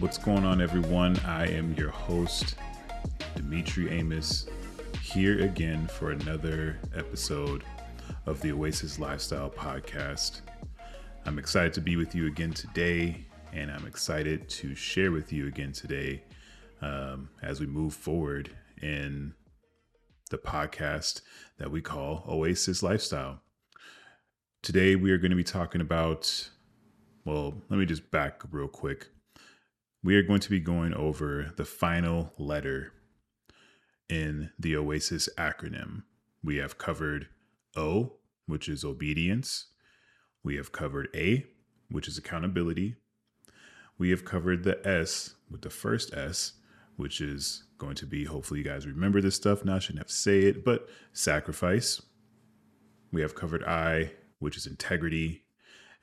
What's 0.00 0.16
going 0.16 0.46
on, 0.46 0.62
everyone? 0.62 1.18
I 1.26 1.46
am 1.48 1.74
your 1.74 1.90
host, 1.90 2.54
Dimitri 3.36 3.90
Amos, 3.90 4.46
here 5.02 5.44
again 5.44 5.86
for 5.88 6.12
another 6.12 6.78
episode 6.96 7.64
of 8.24 8.40
the 8.40 8.50
Oasis 8.50 8.98
Lifestyle 8.98 9.50
Podcast. 9.50 10.40
I'm 11.26 11.38
excited 11.38 11.74
to 11.74 11.82
be 11.82 11.96
with 11.96 12.14
you 12.14 12.28
again 12.28 12.54
today, 12.54 13.26
and 13.52 13.70
I'm 13.70 13.86
excited 13.86 14.48
to 14.48 14.74
share 14.74 15.12
with 15.12 15.34
you 15.34 15.48
again 15.48 15.72
today 15.72 16.22
um, 16.80 17.28
as 17.42 17.60
we 17.60 17.66
move 17.66 17.92
forward 17.92 18.50
in 18.80 19.34
the 20.30 20.38
podcast 20.38 21.20
that 21.58 21.70
we 21.70 21.82
call 21.82 22.24
Oasis 22.26 22.82
Lifestyle. 22.82 23.42
Today, 24.62 24.96
we 24.96 25.10
are 25.10 25.18
going 25.18 25.30
to 25.30 25.36
be 25.36 25.44
talking 25.44 25.82
about, 25.82 26.48
well, 27.26 27.52
let 27.68 27.78
me 27.78 27.84
just 27.84 28.10
back 28.10 28.40
real 28.50 28.66
quick. 28.66 29.08
We 30.02 30.16
are 30.16 30.22
going 30.22 30.40
to 30.40 30.50
be 30.50 30.60
going 30.60 30.94
over 30.94 31.52
the 31.56 31.66
final 31.66 32.32
letter 32.38 32.94
in 34.08 34.50
the 34.58 34.74
Oasis 34.74 35.28
acronym. 35.36 36.04
We 36.42 36.56
have 36.56 36.78
covered 36.78 37.28
O, 37.76 38.14
which 38.46 38.66
is 38.66 38.82
obedience. 38.82 39.66
We 40.42 40.56
have 40.56 40.72
covered 40.72 41.08
A, 41.14 41.44
which 41.90 42.08
is 42.08 42.16
accountability. 42.16 42.96
We 43.98 44.08
have 44.08 44.24
covered 44.24 44.64
the 44.64 44.80
S 44.88 45.34
with 45.50 45.60
the 45.60 45.70
first 45.70 46.14
S, 46.14 46.54
which 46.96 47.20
is 47.20 47.64
going 47.76 47.96
to 47.96 48.06
be 48.06 48.24
hopefully 48.24 48.60
you 48.60 48.64
guys 48.64 48.86
remember 48.86 49.20
this 49.20 49.34
stuff 49.34 49.66
now. 49.66 49.76
I 49.76 49.78
shouldn't 49.80 49.98
have 49.98 50.06
to 50.06 50.14
say 50.14 50.40
it, 50.40 50.64
but 50.64 50.88
sacrifice. 51.12 52.00
We 53.12 53.20
have 53.20 53.34
covered 53.34 53.64
I, 53.64 54.12
which 54.38 54.56
is 54.56 54.66
integrity. 54.66 55.44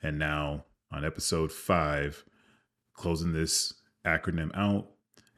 And 0.00 0.20
now 0.20 0.66
on 0.92 1.04
episode 1.04 1.50
five, 1.50 2.24
closing 2.94 3.32
this 3.32 3.74
acronym 4.04 4.50
out, 4.54 4.88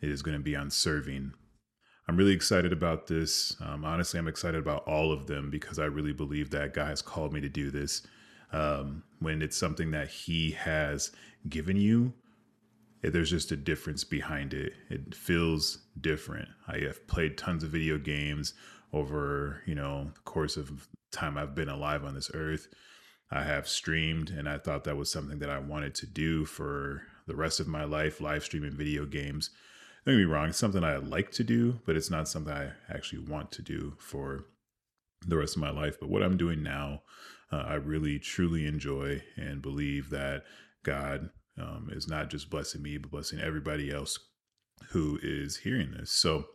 it 0.00 0.08
is 0.08 0.22
going 0.22 0.36
to 0.36 0.42
be 0.42 0.56
on 0.56 0.70
serving. 0.70 1.32
I'm 2.08 2.16
really 2.16 2.32
excited 2.32 2.72
about 2.72 3.06
this. 3.06 3.56
Um, 3.60 3.84
honestly, 3.84 4.18
I'm 4.18 4.28
excited 4.28 4.58
about 4.58 4.86
all 4.86 5.12
of 5.12 5.26
them 5.26 5.50
because 5.50 5.78
I 5.78 5.84
really 5.84 6.12
believe 6.12 6.50
that 6.50 6.74
God 6.74 6.88
has 6.88 7.02
called 7.02 7.32
me 7.32 7.40
to 7.40 7.48
do 7.48 7.70
this. 7.70 8.06
Um, 8.52 9.04
when 9.20 9.42
it's 9.42 9.56
something 9.56 9.92
that 9.92 10.08
He 10.08 10.50
has 10.52 11.12
given 11.48 11.76
you, 11.76 12.12
there's 13.02 13.30
just 13.30 13.52
a 13.52 13.56
difference 13.56 14.04
behind 14.04 14.52
it. 14.52 14.72
It 14.88 15.14
feels 15.14 15.78
different. 16.00 16.48
I 16.68 16.78
have 16.78 17.06
played 17.06 17.38
tons 17.38 17.62
of 17.62 17.70
video 17.70 17.96
games 17.96 18.54
over, 18.92 19.62
you 19.66 19.74
know, 19.74 20.10
the 20.14 20.20
course 20.20 20.56
of 20.56 20.88
time 21.12 21.38
I've 21.38 21.54
been 21.54 21.68
alive 21.68 22.04
on 22.04 22.14
this 22.14 22.30
earth. 22.34 22.68
I 23.30 23.44
have 23.44 23.68
streamed 23.68 24.30
and 24.30 24.48
I 24.48 24.58
thought 24.58 24.84
that 24.84 24.96
was 24.96 25.10
something 25.10 25.38
that 25.38 25.50
I 25.50 25.58
wanted 25.58 25.94
to 25.96 26.06
do 26.06 26.44
for 26.44 27.02
the 27.26 27.36
rest 27.36 27.60
of 27.60 27.68
my 27.68 27.84
life, 27.84 28.20
live 28.20 28.44
streaming 28.44 28.76
video 28.76 29.04
games. 29.06 29.50
Don't 30.04 30.14
get 30.14 30.20
me 30.20 30.24
wrong, 30.24 30.48
it's 30.48 30.58
something 30.58 30.84
I 30.84 30.96
like 30.96 31.30
to 31.32 31.44
do, 31.44 31.80
but 31.84 31.96
it's 31.96 32.10
not 32.10 32.28
something 32.28 32.52
I 32.52 32.72
actually 32.88 33.22
want 33.22 33.52
to 33.52 33.62
do 33.62 33.94
for 33.98 34.46
the 35.26 35.36
rest 35.36 35.56
of 35.56 35.62
my 35.62 35.70
life. 35.70 35.98
But 36.00 36.08
what 36.08 36.22
I'm 36.22 36.36
doing 36.36 36.62
now, 36.62 37.02
uh, 37.52 37.64
I 37.66 37.74
really 37.74 38.18
truly 38.18 38.66
enjoy 38.66 39.22
and 39.36 39.60
believe 39.60 40.10
that 40.10 40.44
God 40.82 41.30
um, 41.58 41.90
is 41.92 42.08
not 42.08 42.30
just 42.30 42.50
blessing 42.50 42.82
me, 42.82 42.96
but 42.96 43.10
blessing 43.10 43.40
everybody 43.40 43.92
else 43.92 44.18
who 44.90 45.18
is 45.22 45.58
hearing 45.58 45.92
this. 45.92 46.10
So 46.10 46.46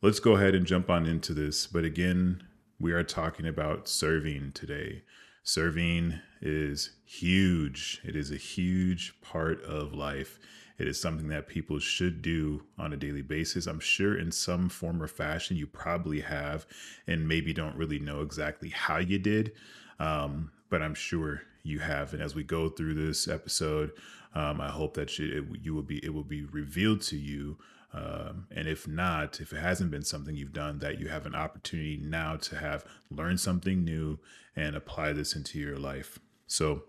let's 0.00 0.20
go 0.20 0.36
ahead 0.36 0.54
and 0.54 0.66
jump 0.66 0.88
on 0.90 1.06
into 1.06 1.34
this. 1.34 1.66
But 1.66 1.84
again, 1.84 2.44
we 2.78 2.92
are 2.92 3.02
talking 3.02 3.46
about 3.46 3.88
serving 3.88 4.52
today. 4.52 5.02
Serving 5.44 6.20
is 6.40 6.90
huge, 7.04 8.00
it 8.04 8.14
is 8.14 8.30
a 8.30 8.36
huge 8.36 9.14
part 9.22 9.62
of 9.64 9.92
life. 9.92 10.38
It 10.78 10.88
is 10.88 11.00
something 11.00 11.28
that 11.28 11.48
people 11.48 11.78
should 11.78 12.22
do 12.22 12.62
on 12.78 12.92
a 12.92 12.96
daily 12.96 13.22
basis. 13.22 13.66
I'm 13.66 13.80
sure 13.80 14.18
in 14.18 14.32
some 14.32 14.68
form 14.68 15.02
or 15.02 15.06
fashion 15.06 15.56
you 15.56 15.66
probably 15.66 16.20
have, 16.20 16.66
and 17.06 17.28
maybe 17.28 17.52
don't 17.52 17.76
really 17.76 17.98
know 17.98 18.22
exactly 18.22 18.70
how 18.70 18.98
you 18.98 19.18
did, 19.18 19.52
um, 19.98 20.50
but 20.70 20.82
I'm 20.82 20.94
sure 20.94 21.42
you 21.62 21.80
have. 21.80 22.14
And 22.14 22.22
as 22.22 22.34
we 22.34 22.42
go 22.42 22.68
through 22.68 22.94
this 22.94 23.28
episode, 23.28 23.92
um, 24.34 24.60
I 24.60 24.70
hope 24.70 24.94
that 24.94 25.18
you, 25.18 25.38
it, 25.38 25.60
you 25.62 25.74
will 25.74 25.82
be 25.82 26.04
it 26.04 26.14
will 26.14 26.24
be 26.24 26.44
revealed 26.44 27.02
to 27.02 27.16
you. 27.16 27.58
Um, 27.92 28.46
and 28.50 28.66
if 28.66 28.88
not, 28.88 29.40
if 29.40 29.52
it 29.52 29.58
hasn't 29.58 29.90
been 29.90 30.02
something 30.02 30.34
you've 30.34 30.54
done, 30.54 30.78
that 30.78 30.98
you 30.98 31.08
have 31.08 31.26
an 31.26 31.34
opportunity 31.34 32.00
now 32.02 32.36
to 32.36 32.56
have 32.56 32.86
learned 33.10 33.38
something 33.38 33.84
new 33.84 34.18
and 34.56 34.76
apply 34.76 35.12
this 35.12 35.34
into 35.34 35.58
your 35.58 35.76
life. 35.76 36.18
So, 36.46 36.84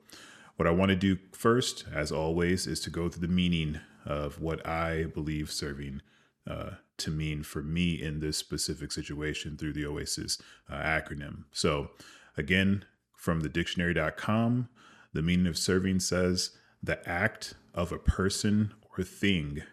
what 0.55 0.67
I 0.67 0.71
want 0.71 0.89
to 0.89 0.95
do 0.95 1.17
first, 1.31 1.85
as 1.91 2.11
always, 2.11 2.67
is 2.67 2.79
to 2.81 2.91
go 2.91 3.09
through 3.09 3.27
the 3.27 3.33
meaning 3.33 3.79
of 4.05 4.39
what 4.39 4.65
I 4.67 5.05
believe 5.05 5.51
serving 5.51 6.01
uh, 6.45 6.71
to 6.97 7.11
mean 7.11 7.43
for 7.43 7.63
me 7.63 7.99
in 8.01 8.19
this 8.19 8.37
specific 8.37 8.91
situation 8.91 9.57
through 9.57 9.73
the 9.73 9.85
OASIS 9.85 10.39
uh, 10.69 10.75
acronym. 10.75 11.45
So, 11.51 11.91
again, 12.37 12.85
from 13.15 13.41
the 13.41 13.49
dictionary.com, 13.49 14.69
the 15.13 15.21
meaning 15.21 15.47
of 15.47 15.57
serving 15.57 16.01
says 16.01 16.51
the 16.81 17.07
act 17.07 17.53
of 17.73 17.91
a 17.91 17.97
person 17.97 18.73
or 18.97 19.03
thing. 19.03 19.63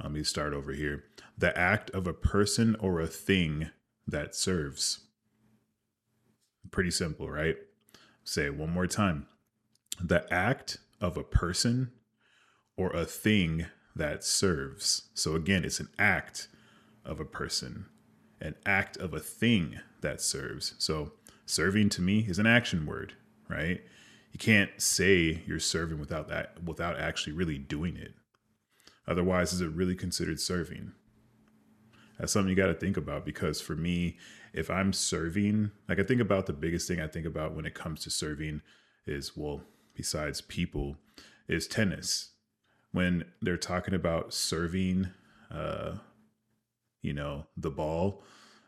Let 0.00 0.12
me 0.12 0.22
start 0.22 0.52
over 0.52 0.72
here. 0.72 1.04
The 1.36 1.56
act 1.58 1.90
of 1.90 2.06
a 2.06 2.12
person 2.12 2.76
or 2.78 3.00
a 3.00 3.06
thing 3.06 3.70
that 4.06 4.34
serves. 4.34 5.00
Pretty 6.70 6.90
simple, 6.90 7.28
right? 7.28 7.56
Say 8.24 8.46
it 8.46 8.56
one 8.56 8.70
more 8.70 8.86
time. 8.86 9.26
The 10.00 10.32
act 10.32 10.78
of 11.00 11.16
a 11.16 11.24
person 11.24 11.90
or 12.76 12.90
a 12.90 13.04
thing 13.04 13.66
that 13.96 14.24
serves. 14.24 15.08
So 15.14 15.34
again, 15.34 15.64
it's 15.64 15.80
an 15.80 15.88
act 15.98 16.48
of 17.04 17.20
a 17.20 17.24
person, 17.24 17.86
an 18.40 18.54
act 18.64 18.96
of 18.96 19.12
a 19.12 19.20
thing 19.20 19.80
that 20.00 20.20
serves. 20.20 20.74
So 20.78 21.12
serving 21.46 21.88
to 21.90 22.02
me 22.02 22.20
is 22.20 22.38
an 22.38 22.46
action 22.46 22.86
word, 22.86 23.14
right? 23.48 23.82
You 24.32 24.38
can't 24.38 24.70
say 24.78 25.42
you're 25.46 25.58
serving 25.58 25.98
without 25.98 26.28
that 26.28 26.62
without 26.62 26.98
actually 26.98 27.32
really 27.32 27.58
doing 27.58 27.96
it. 27.96 28.14
Otherwise, 29.06 29.52
is 29.52 29.60
it 29.60 29.70
really 29.70 29.96
considered 29.96 30.38
serving? 30.40 30.92
That's 32.18 32.32
something 32.32 32.50
you 32.50 32.56
got 32.56 32.66
to 32.66 32.74
think 32.74 32.96
about 32.96 33.24
because 33.24 33.60
for 33.60 33.74
me, 33.74 34.18
if 34.52 34.70
I'm 34.70 34.92
serving, 34.92 35.70
like 35.88 35.98
I 35.98 36.02
think 36.02 36.20
about 36.20 36.46
the 36.46 36.52
biggest 36.52 36.88
thing 36.88 37.00
I 37.00 37.06
think 37.06 37.26
about 37.26 37.54
when 37.54 37.66
it 37.66 37.74
comes 37.74 38.00
to 38.02 38.10
serving 38.10 38.62
is 39.06 39.36
well, 39.36 39.62
besides 39.94 40.40
people, 40.40 40.96
is 41.48 41.66
tennis. 41.66 42.30
When 42.92 43.24
they're 43.40 43.56
talking 43.56 43.94
about 43.94 44.34
serving, 44.34 45.10
uh, 45.50 45.96
you 47.02 47.12
know, 47.12 47.46
the 47.56 47.70
ball, 47.70 48.22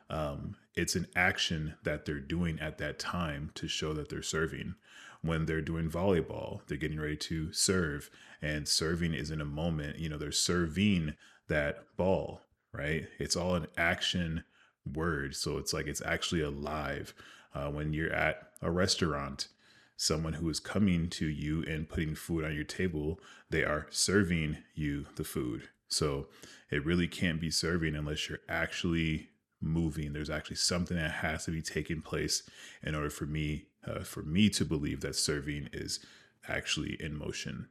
um, 0.09 0.57
it's 0.75 0.95
an 0.95 1.07
action 1.17 1.75
that 1.83 2.05
they're 2.05 2.21
doing 2.21 2.61
at 2.61 2.79
that 2.79 2.99
time 2.99 3.51
to 3.55 3.67
show 3.67 3.93
that 3.95 4.09
they're 4.09 4.23
serving. 4.23 4.75
When 5.23 5.47
they're 5.47 5.61
doing 5.61 5.91
volleyball, 5.91 6.61
they're 6.67 6.79
getting 6.79 7.01
ready 7.01 7.17
to 7.17 7.53
serve, 7.53 8.11
and 8.41 8.67
serving 8.67 9.15
is 9.15 9.31
in 9.31 9.41
a 9.41 9.45
moment, 9.45 9.99
you 9.99 10.09
know, 10.09 10.19
they're 10.19 10.33
serving 10.33 11.15
that 11.49 11.85
ball, 11.97 12.41
right? 12.73 13.07
It's 13.19 13.37
all 13.37 13.55
an 13.55 13.69
action 13.77 14.45
word. 14.91 15.35
So 15.37 15.59
it's 15.59 15.73
like 15.73 15.87
it's 15.87 16.03
actually 16.03 16.43
alive. 16.43 17.15
Uh, 17.55 17.69
when 17.71 17.93
you're 17.93 18.13
at 18.13 18.49
a 18.63 18.71
restaurant, 18.71 19.49
someone 19.97 20.35
who 20.35 20.49
is 20.49 20.61
coming 20.61 21.09
to 21.11 21.27
you 21.27 21.63
and 21.65 21.89
putting 21.89 22.15
food 22.15 22.45
on 22.45 22.55
your 22.55 22.65
table, 22.65 23.21
they 23.51 23.63
are 23.63 23.87
serving 23.91 24.59
you 24.75 25.07
the 25.17 25.25
food. 25.25 25.69
So 25.89 26.29
it 26.71 26.85
really 26.85 27.07
can't 27.07 27.41
be 27.41 27.51
serving 27.51 27.95
unless 27.95 28.29
you're 28.29 28.41
actually 28.49 29.29
moving. 29.61 30.13
There's 30.13 30.31
actually 30.31 30.57
something 30.57 30.97
that 30.97 31.11
has 31.11 31.45
to 31.45 31.51
be 31.51 31.63
taking 31.63 32.01
place 32.01 32.43
in 32.83 32.95
order 32.95 33.11
for 33.11 33.27
me 33.27 33.67
uh, 33.87 34.01
for 34.05 34.23
me 34.23 34.49
to 34.49 34.65
believe 34.65 35.01
that 35.01 35.17
serving 35.17 35.69
is 35.73 36.01
actually 36.49 36.97
in 37.01 37.17
motion. 37.17 37.69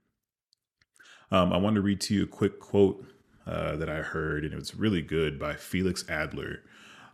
Um, 1.32 1.54
I 1.54 1.58
want 1.58 1.76
to 1.76 1.82
read 1.82 2.02
to 2.02 2.14
you 2.14 2.24
a 2.24 2.28
quick 2.28 2.60
quote 2.60 3.06
uh, 3.48 3.78
that 3.78 3.90
I 3.90 3.98
heard, 3.98 4.44
and 4.44 4.54
it 4.54 4.58
was 4.58 4.76
really 4.76 5.02
good 5.02 5.40
by 5.40 5.56
Felix 5.56 6.08
Adler. 6.10 6.60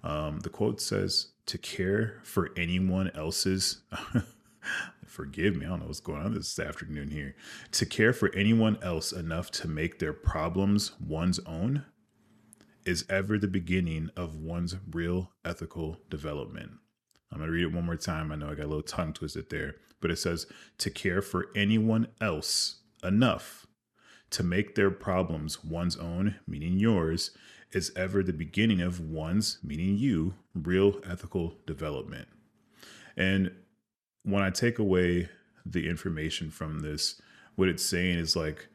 Um, 0.04 0.40
the 0.40 0.50
quote 0.50 0.82
says, 0.82 1.28
"To 1.48 1.58
care 1.58 2.20
for 2.24 2.52
anyone 2.56 3.12
else's." 3.16 3.82
forgive 5.06 5.56
me, 5.56 5.66
I 5.66 5.70
don't 5.70 5.80
know 5.80 5.88
what's 5.88 6.00
going 6.00 6.22
on 6.22 6.34
this 6.34 6.60
afternoon 6.60 7.10
here. 7.10 7.36
To 7.72 7.86
care 7.86 8.14
for 8.14 8.34
anyone 8.36 8.78
else 8.84 9.12
enough 9.12 9.50
to 9.52 9.68
make 9.68 10.00
their 10.00 10.14
problems 10.14 10.92
one's 11.00 11.40
own 11.40 11.86
is 12.86 13.06
ever 13.10 13.38
the 13.38 13.48
beginning 13.48 14.12
of 14.16 14.36
one's 14.36 14.76
real 14.92 15.32
ethical 15.44 15.98
development. 16.10 16.72
I'm 17.32 17.40
going 17.40 17.50
to 17.50 17.54
read 17.54 17.64
it 17.64 17.74
one 17.74 17.86
more 17.86 17.98
time. 17.98 18.32
I 18.32 18.36
know 18.36 18.50
I 18.50 18.56
got 18.56 18.66
a 18.66 18.68
little 18.68 18.82
tongue 18.82 19.14
twisted 19.14 19.50
there, 19.50 19.76
but 20.00 20.12
it 20.12 20.18
says 20.18 20.46
to 20.78 20.90
care 20.90 21.22
for 21.22 21.48
anyone 21.56 22.08
else 22.22 22.82
enough 23.04 23.66
to 24.30 24.44
make 24.44 24.76
their 24.76 24.92
problems 24.92 25.64
one's 25.64 25.98
own, 25.98 26.36
meaning 26.48 26.80
yours, 26.80 27.32
is 27.72 27.92
ever 27.96 28.24
the 28.24 28.34
beginning 28.34 28.82
of 28.82 29.00
one's, 29.00 29.60
meaning 29.64 29.98
you, 29.98 30.36
real 30.54 31.00
ethical 31.06 31.56
development. 31.66 32.28
And 33.16 33.52
when 34.24 34.44
I 34.44 34.50
take 34.50 34.80
away 34.80 35.30
the 35.66 35.90
information 35.90 36.50
from 36.50 36.80
this, 36.80 37.22
what 37.56 37.70
it's 37.70 37.84
saying 37.84 38.20
is 38.20 38.36
like, 38.36 38.68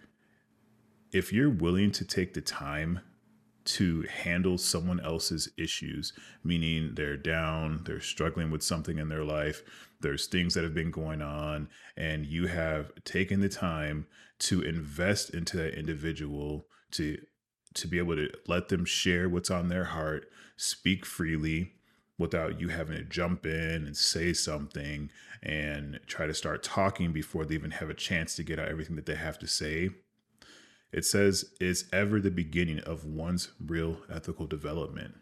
if 1.13 1.33
you're 1.33 1.51
willing 1.51 1.91
to 1.93 2.05
take 2.05 2.35
the 2.35 2.41
time 2.41 3.01
to 3.65 4.03
handle 4.03 4.59
someone 4.59 4.99
else's 5.01 5.49
issues, 5.57 6.13
meaning 6.43 6.95
they're 6.95 7.17
down, 7.17 7.83
they're 7.85 8.01
struggling 8.01 8.51
with 8.51 8.63
something 8.63 8.99
in 8.99 9.09
their 9.09 9.25
life, 9.25 9.63
there's 10.01 10.27
things 10.27 10.55
that 10.55 10.65
have 10.65 10.75
been 10.75 10.91
going 10.91 11.23
on, 11.23 11.69
and 11.97 12.27
you 12.27 12.49
have 12.49 12.91
taken 13.05 13.41
the 13.41 13.49
time 13.49 14.07
to 14.41 14.63
invest 14.63 15.31
into 15.31 15.57
that 15.57 15.79
individual 15.79 16.67
to 16.91 17.19
to 17.75 17.89
be 17.89 17.99
able 17.99 18.17
to 18.17 18.29
let 18.47 18.69
them 18.69 18.85
share 18.85 19.29
what's 19.29 19.51
on 19.51 19.69
their 19.69 19.85
heart, 19.85 20.31
speak 20.57 21.05
freely 21.07 21.73
without 22.19 22.61
you 22.61 22.69
having 22.69 22.97
to 22.97 23.05
jump 23.05 23.47
in 23.47 23.87
and 23.87 23.97
say 23.97 24.33
something 24.33 25.11
and 25.43 25.99
try 26.07 26.27
to 26.27 26.35
start 26.35 26.63
talking 26.63 27.13
before 27.13 27.45
they 27.45 27.55
even 27.55 27.73
have 27.73 27.91
a 27.91 27.95
chance 27.95 28.37
to 28.37 28.45
get 28.45 28.59
out 28.59 28.69
everything 28.69 28.97
that 28.97 29.07
they 29.07 29.15
have 29.17 29.39
to 29.39 29.47
say 29.47 29.91
it 30.93 31.07
says 31.07 31.47
is 31.59 31.89
ever 31.93 32.21
the 32.21 32.31
beginning 32.31 32.81
of 32.81 33.07
one's 33.07 33.49
real 33.65 33.99
ethical 34.13 34.47
development. 34.47 35.15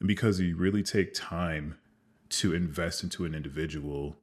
And 0.00 0.08
because 0.08 0.40
you 0.40 0.56
really 0.56 0.82
take 0.82 1.12
time 1.12 1.76
to 2.30 2.54
invest 2.54 3.02
into 3.02 3.24
an 3.26 3.34
individual 3.34 4.16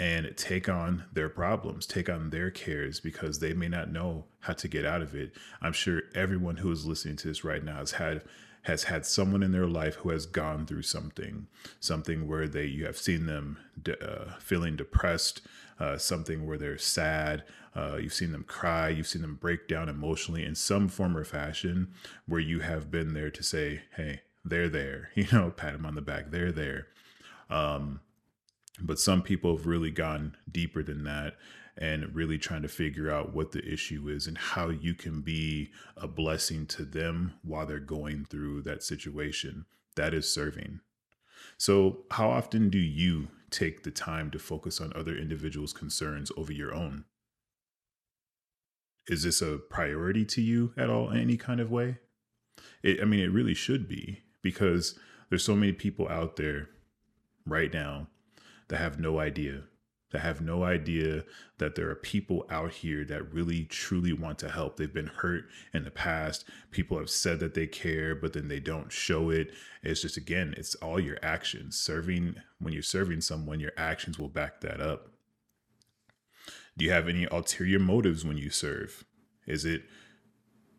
and 0.00 0.34
take 0.34 0.66
on 0.66 1.04
their 1.12 1.28
problems, 1.28 1.86
take 1.86 2.08
on 2.08 2.30
their 2.30 2.50
cares 2.50 2.98
because 3.00 3.38
they 3.38 3.52
may 3.52 3.68
not 3.68 3.92
know 3.92 4.24
how 4.40 4.54
to 4.54 4.66
get 4.66 4.86
out 4.86 5.02
of 5.02 5.14
it. 5.14 5.36
I'm 5.60 5.74
sure 5.74 6.02
everyone 6.14 6.56
who 6.56 6.72
is 6.72 6.86
listening 6.86 7.16
to 7.16 7.28
this 7.28 7.44
right 7.44 7.62
now 7.62 7.76
has 7.76 7.92
had 7.92 8.22
has 8.62 8.84
had 8.84 9.06
someone 9.06 9.42
in 9.42 9.52
their 9.52 9.66
life 9.66 9.96
who 9.96 10.10
has 10.10 10.26
gone 10.26 10.66
through 10.66 10.82
something, 10.82 11.46
something 11.80 12.26
where 12.26 12.48
they 12.48 12.64
you 12.64 12.86
have 12.86 12.96
seen 12.96 13.26
them 13.26 13.58
de- 13.82 14.02
uh, 14.02 14.38
feeling 14.38 14.74
depressed, 14.74 15.42
uh, 15.78 15.98
something 15.98 16.46
where 16.46 16.58
they're 16.58 16.78
sad. 16.78 17.44
Uh, 17.74 17.98
you've 18.00 18.14
seen 18.14 18.32
them 18.32 18.44
cry. 18.44 18.88
You've 18.88 19.06
seen 19.06 19.22
them 19.22 19.36
break 19.36 19.68
down 19.68 19.88
emotionally 19.88 20.44
in 20.44 20.54
some 20.54 20.88
form 20.88 21.16
or 21.16 21.24
fashion, 21.24 21.88
where 22.26 22.40
you 22.40 22.60
have 22.60 22.90
been 22.90 23.12
there 23.12 23.30
to 23.30 23.42
say, 23.42 23.82
"Hey, 23.96 24.22
they're 24.46 24.70
there." 24.70 25.10
You 25.14 25.26
know, 25.30 25.50
pat 25.50 25.74
them 25.74 25.84
on 25.84 25.94
the 25.94 26.02
back. 26.02 26.30
They're 26.30 26.52
there. 26.52 26.88
Um, 27.50 28.00
but 28.82 28.98
some 28.98 29.22
people 29.22 29.56
have 29.56 29.66
really 29.66 29.90
gone 29.90 30.36
deeper 30.50 30.82
than 30.82 31.04
that 31.04 31.36
and 31.76 32.14
really 32.14 32.38
trying 32.38 32.62
to 32.62 32.68
figure 32.68 33.10
out 33.10 33.34
what 33.34 33.52
the 33.52 33.64
issue 33.64 34.08
is 34.08 34.26
and 34.26 34.36
how 34.36 34.68
you 34.68 34.94
can 34.94 35.22
be 35.22 35.70
a 35.96 36.06
blessing 36.06 36.66
to 36.66 36.84
them 36.84 37.34
while 37.42 37.66
they're 37.66 37.78
going 37.78 38.24
through 38.24 38.62
that 38.62 38.82
situation. 38.82 39.64
That 39.96 40.12
is 40.14 40.32
serving. 40.32 40.80
So, 41.56 42.04
how 42.10 42.30
often 42.30 42.70
do 42.70 42.78
you 42.78 43.28
take 43.50 43.82
the 43.82 43.90
time 43.90 44.30
to 44.30 44.38
focus 44.38 44.80
on 44.80 44.92
other 44.94 45.16
individuals' 45.16 45.72
concerns 45.72 46.30
over 46.36 46.52
your 46.52 46.74
own? 46.74 47.04
Is 49.08 49.24
this 49.24 49.42
a 49.42 49.58
priority 49.58 50.24
to 50.26 50.42
you 50.42 50.72
at 50.76 50.90
all 50.90 51.10
in 51.10 51.18
any 51.18 51.36
kind 51.36 51.60
of 51.60 51.70
way? 51.70 51.98
It, 52.82 53.00
I 53.00 53.04
mean, 53.04 53.20
it 53.20 53.32
really 53.32 53.54
should 53.54 53.88
be 53.88 54.20
because 54.42 54.98
there's 55.28 55.44
so 55.44 55.56
many 55.56 55.72
people 55.72 56.08
out 56.08 56.36
there 56.36 56.68
right 57.46 57.72
now 57.72 58.08
that 58.70 58.78
have 58.78 58.98
no 58.98 59.20
idea 59.20 59.64
that 60.10 60.20
have 60.20 60.40
no 60.40 60.64
idea 60.64 61.24
that 61.58 61.74
there 61.74 61.88
are 61.88 61.94
people 61.94 62.46
out 62.50 62.72
here 62.72 63.04
that 63.04 63.32
really 63.32 63.64
truly 63.64 64.12
want 64.12 64.38
to 64.40 64.50
help. 64.50 64.76
They've 64.76 64.92
been 64.92 65.06
hurt 65.06 65.44
in 65.72 65.84
the 65.84 65.90
past. 65.90 66.44
People 66.70 66.98
have 66.98 67.10
said 67.10 67.38
that 67.40 67.54
they 67.54 67.66
care, 67.66 68.14
but 68.14 68.32
then 68.32 68.48
they 68.48 68.60
don't 68.60 68.90
show 68.90 69.30
it. 69.30 69.52
It's 69.82 70.02
just, 70.02 70.16
again, 70.16 70.54
it's 70.56 70.74
all 70.76 70.98
your 70.98 71.18
actions. 71.22 71.78
Serving, 71.78 72.36
when 72.58 72.72
you're 72.72 72.82
serving 72.82 73.20
someone, 73.20 73.60
your 73.60 73.72
actions 73.76 74.18
will 74.18 74.28
back 74.28 74.60
that 74.62 74.80
up. 74.80 75.10
Do 76.76 76.84
you 76.84 76.90
have 76.90 77.08
any 77.08 77.26
ulterior 77.30 77.78
motives 77.78 78.24
when 78.24 78.36
you 78.36 78.50
serve? 78.50 79.04
Is 79.46 79.64
it 79.64 79.82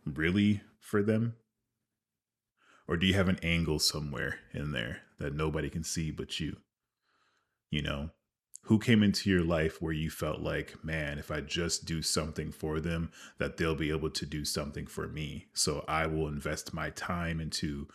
really 0.06 0.62
for 0.80 1.02
them? 1.02 1.36
Or 2.88 2.98
do 2.98 3.06
you 3.08 3.14
have 3.14 3.30
an 3.30 3.40
angle 3.44 3.80
somewhere 3.80 4.40
in 4.54 4.74
there 4.74 5.04
that 5.20 5.36
nobody 5.36 5.70
can 5.70 5.84
see 5.84 6.12
but 6.12 6.40
you? 6.40 6.58
You 7.71 7.81
know, 7.81 8.09
who 8.63 8.77
came 8.77 9.01
into 9.01 9.29
your 9.29 9.44
life 9.44 9.81
where 9.81 9.94
you 9.94 10.09
felt 10.09 10.41
like, 10.41 10.83
man, 10.83 11.18
if 11.18 11.31
I 11.31 11.41
just 11.41 11.85
do 11.85 12.01
something 12.01 12.51
for 12.51 12.79
them, 12.79 13.12
that 13.39 13.57
they'll 13.57 13.75
be 13.75 13.89
able 13.89 14.12
to 14.12 14.25
do 14.25 14.45
something 14.45 14.85
for 14.85 15.07
me. 15.07 15.47
So 15.53 15.83
I 15.88 16.06
will 16.06 16.27
invest 16.27 16.73
my 16.73 16.91
time 16.91 17.39
into 17.39 17.88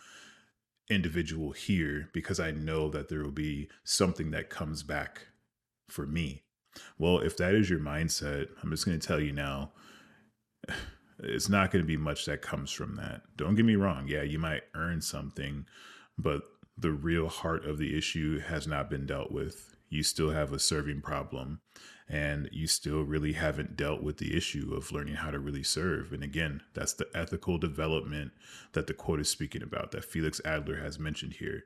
individual 0.89 1.51
here 1.51 2.09
because 2.13 2.39
I 2.39 2.51
know 2.51 2.89
that 2.89 3.09
there 3.09 3.23
will 3.23 3.31
be 3.31 3.69
something 3.83 4.31
that 4.31 4.49
comes 4.49 4.83
back 4.83 5.27
for 5.89 6.05
me. 6.05 6.43
Well, 6.97 7.19
if 7.19 7.37
that 7.37 7.55
is 7.55 7.69
your 7.69 7.79
mindset, 7.79 8.47
I'm 8.61 8.69
just 8.69 8.85
going 8.85 8.99
to 8.99 9.07
tell 9.07 9.19
you 9.19 9.31
now, 9.31 9.71
it's 11.19 11.49
not 11.49 11.71
going 11.71 11.83
to 11.83 11.87
be 11.87 11.97
much 11.97 12.25
that 12.25 12.41
comes 12.41 12.71
from 12.71 12.95
that. 12.95 13.21
Don't 13.35 13.55
get 13.55 13.65
me 13.65 13.75
wrong. 13.75 14.07
Yeah, 14.07 14.23
you 14.23 14.37
might 14.37 14.63
earn 14.75 15.01
something, 15.01 15.65
but 16.17 16.43
the 16.77 16.91
real 16.91 17.27
heart 17.27 17.65
of 17.65 17.77
the 17.77 17.97
issue 17.97 18.39
has 18.39 18.67
not 18.67 18.89
been 18.89 19.05
dealt 19.05 19.31
with 19.31 19.77
you 19.89 20.03
still 20.03 20.31
have 20.31 20.51
a 20.51 20.59
serving 20.59 21.01
problem 21.01 21.61
and 22.09 22.49
you 22.51 22.67
still 22.67 23.03
really 23.03 23.33
haven't 23.33 23.75
dealt 23.75 24.01
with 24.01 24.17
the 24.17 24.35
issue 24.35 24.73
of 24.73 24.91
learning 24.91 25.15
how 25.15 25.29
to 25.29 25.39
really 25.39 25.63
serve. 25.63 26.13
And 26.13 26.23
again, 26.23 26.61
that's 26.73 26.93
the 26.93 27.07
ethical 27.13 27.57
development 27.57 28.31
that 28.73 28.87
the 28.87 28.93
quote 28.93 29.19
is 29.19 29.29
speaking 29.29 29.61
about 29.61 29.91
that 29.91 30.05
Felix 30.05 30.39
Adler 30.45 30.77
has 30.77 30.99
mentioned 30.99 31.33
here. 31.33 31.63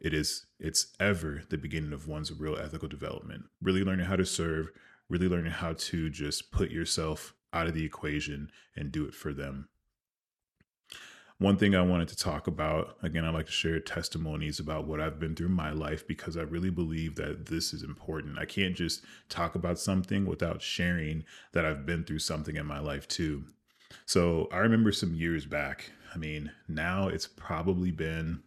It 0.00 0.14
is 0.14 0.46
it's 0.58 0.94
ever 0.98 1.42
the 1.48 1.58
beginning 1.58 1.92
of 1.92 2.08
one's 2.08 2.32
real 2.32 2.56
ethical 2.56 2.88
development. 2.88 3.44
Really 3.62 3.84
learning 3.84 4.06
how 4.06 4.16
to 4.16 4.26
serve, 4.26 4.70
really 5.08 5.28
learning 5.28 5.52
how 5.52 5.74
to 5.74 6.10
just 6.10 6.50
put 6.50 6.70
yourself 6.70 7.34
out 7.52 7.66
of 7.66 7.74
the 7.74 7.84
equation 7.84 8.50
and 8.76 8.92
do 8.92 9.04
it 9.06 9.14
for 9.14 9.32
them 9.32 9.68
one 11.38 11.56
thing 11.56 11.76
I 11.76 11.82
wanted 11.82 12.08
to 12.08 12.16
talk 12.16 12.48
about 12.48 12.96
again, 13.02 13.24
I 13.24 13.30
like 13.30 13.46
to 13.46 13.52
share 13.52 13.78
testimonies 13.78 14.58
about 14.58 14.86
what 14.86 15.00
I've 15.00 15.20
been 15.20 15.36
through 15.36 15.46
in 15.46 15.52
my 15.52 15.70
life 15.70 16.06
because 16.06 16.36
I 16.36 16.42
really 16.42 16.70
believe 16.70 17.14
that 17.14 17.46
this 17.46 17.72
is 17.72 17.82
important. 17.84 18.38
I 18.38 18.44
can't 18.44 18.74
just 18.74 19.04
talk 19.28 19.54
about 19.54 19.78
something 19.78 20.26
without 20.26 20.60
sharing 20.60 21.24
that 21.52 21.64
I've 21.64 21.86
been 21.86 22.04
through 22.04 22.18
something 22.18 22.56
in 22.56 22.66
my 22.66 22.80
life 22.80 23.06
too. 23.06 23.44
So 24.04 24.48
I 24.52 24.58
remember 24.58 24.90
some 24.90 25.14
years 25.14 25.46
back. 25.46 25.92
I 26.12 26.18
mean, 26.18 26.50
now 26.66 27.06
it's 27.06 27.28
probably 27.28 27.92
been, 27.92 28.42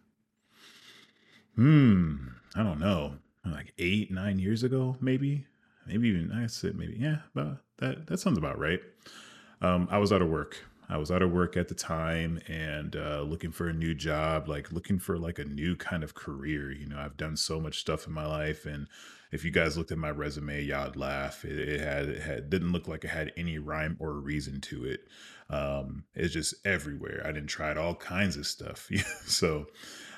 hmm, 1.56 2.16
I 2.54 2.62
don't 2.62 2.78
know, 2.78 3.14
like 3.44 3.72
eight, 3.78 4.10
nine 4.10 4.38
years 4.38 4.62
ago, 4.62 4.96
maybe, 5.00 5.46
maybe 5.86 6.08
even 6.08 6.30
I 6.30 6.46
said 6.46 6.76
maybe, 6.76 6.96
yeah, 6.98 7.18
but 7.34 7.56
that 7.78 8.06
that 8.08 8.20
sounds 8.20 8.36
about 8.36 8.58
right. 8.58 8.80
Um, 9.62 9.88
I 9.90 9.98
was 9.98 10.12
out 10.12 10.22
of 10.22 10.28
work 10.28 10.58
I 10.88 10.96
was 10.96 11.10
out 11.10 11.22
of 11.22 11.32
work 11.32 11.56
at 11.56 11.68
the 11.68 11.74
time 11.74 12.40
and 12.48 12.96
uh, 12.96 13.22
looking 13.22 13.50
for 13.50 13.68
a 13.68 13.72
new 13.72 13.94
job, 13.94 14.48
like 14.48 14.72
looking 14.72 14.98
for 14.98 15.18
like 15.18 15.38
a 15.38 15.44
new 15.44 15.76
kind 15.76 16.04
of 16.04 16.14
career. 16.14 16.70
You 16.70 16.86
know, 16.86 16.98
I've 16.98 17.16
done 17.16 17.36
so 17.36 17.60
much 17.60 17.80
stuff 17.80 18.06
in 18.06 18.12
my 18.12 18.26
life, 18.26 18.66
and 18.66 18.88
if 19.30 19.44
you 19.44 19.50
guys 19.50 19.78
looked 19.78 19.92
at 19.92 19.98
my 19.98 20.10
resume, 20.10 20.62
y'all'd 20.62 20.96
laugh. 20.96 21.44
It, 21.44 21.58
it 21.58 21.80
had 21.80 22.08
it 22.08 22.22
had 22.22 22.50
didn't 22.50 22.72
look 22.72 22.88
like 22.88 23.04
it 23.04 23.10
had 23.10 23.32
any 23.36 23.58
rhyme 23.58 23.96
or 24.00 24.12
reason 24.12 24.60
to 24.62 24.84
it. 24.84 25.08
Um, 25.48 26.04
it's 26.14 26.32
just 26.32 26.54
everywhere. 26.64 27.22
I 27.24 27.32
didn't 27.32 27.48
try 27.48 27.74
all 27.74 27.94
kinds 27.94 28.36
of 28.36 28.46
stuff. 28.46 28.88
so, 29.26 29.66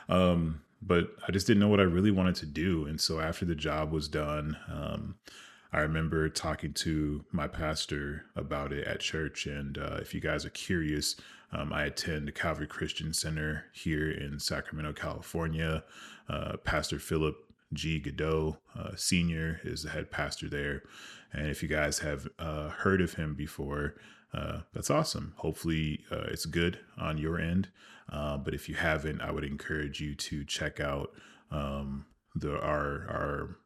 um, 0.09 0.63
but 0.83 1.09
I 1.27 1.33
just 1.33 1.47
didn't 1.47 1.61
know 1.61 1.69
what 1.69 1.81
I 1.81 1.85
really 1.85 2.11
wanted 2.11 2.37
to 2.37 2.47
do. 2.47 2.87
And 2.87 3.01
so 3.01 3.21
after 3.21 3.45
the 3.45 3.55
job 3.55 3.93
was 3.93 4.09
done, 4.09 4.57
um, 4.69 5.17
I 5.75 5.81
remember 5.81 6.29
talking 6.29 6.73
to 6.73 7.25
my 7.33 7.49
pastor 7.49 8.27
about 8.37 8.73
it 8.73 8.87
at 8.87 9.01
church. 9.01 9.47
And 9.47 9.77
uh, 9.77 9.99
if 10.01 10.15
you 10.15 10.21
guys 10.21 10.45
are 10.45 10.51
curious, 10.51 11.17
um, 11.51 11.73
I 11.73 11.87
attend 11.87 12.29
the 12.29 12.33
Calvary 12.33 12.69
Christian 12.69 13.13
Center 13.13 13.65
here 13.73 14.09
in 14.09 14.39
Sacramento, 14.39 14.93
California. 14.93 15.83
Uh, 16.29 16.59
pastor 16.59 17.01
Philip 17.01 17.35
G. 17.73 18.01
Goudeaux, 18.01 18.59
uh, 18.79 18.95
Senior, 18.95 19.61
is 19.65 19.83
the 19.83 19.91
head 19.91 20.13
pastor 20.13 20.49
there. 20.49 20.85
And 21.33 21.49
if 21.49 21.61
you 21.61 21.69
guys 21.69 21.99
have 21.99 22.29
uh, 22.39 22.69
heard 22.69 23.01
of 23.01 23.15
him 23.15 23.35
before, 23.35 23.97
uh, 24.33 24.61
that's 24.75 24.91
awesome. 24.91 25.35
Hopefully, 25.39 26.05
uh, 26.09 26.27
it's 26.29 26.47
good 26.47 26.79
on 26.97 27.19
your 27.19 27.41
end. 27.41 27.71
but 28.09 28.55
if 28.55 28.69
you 28.69 28.77
haven't, 28.77 29.21
I 29.21 29.33
would 29.33 29.45
encourage 29.45 30.01
you 30.01 30.15
to 30.15 30.45
check 30.45 30.79
out 30.79 31.11
um, 31.51 32.07
the 32.37 32.61
our 32.61 33.09
our 33.11 33.57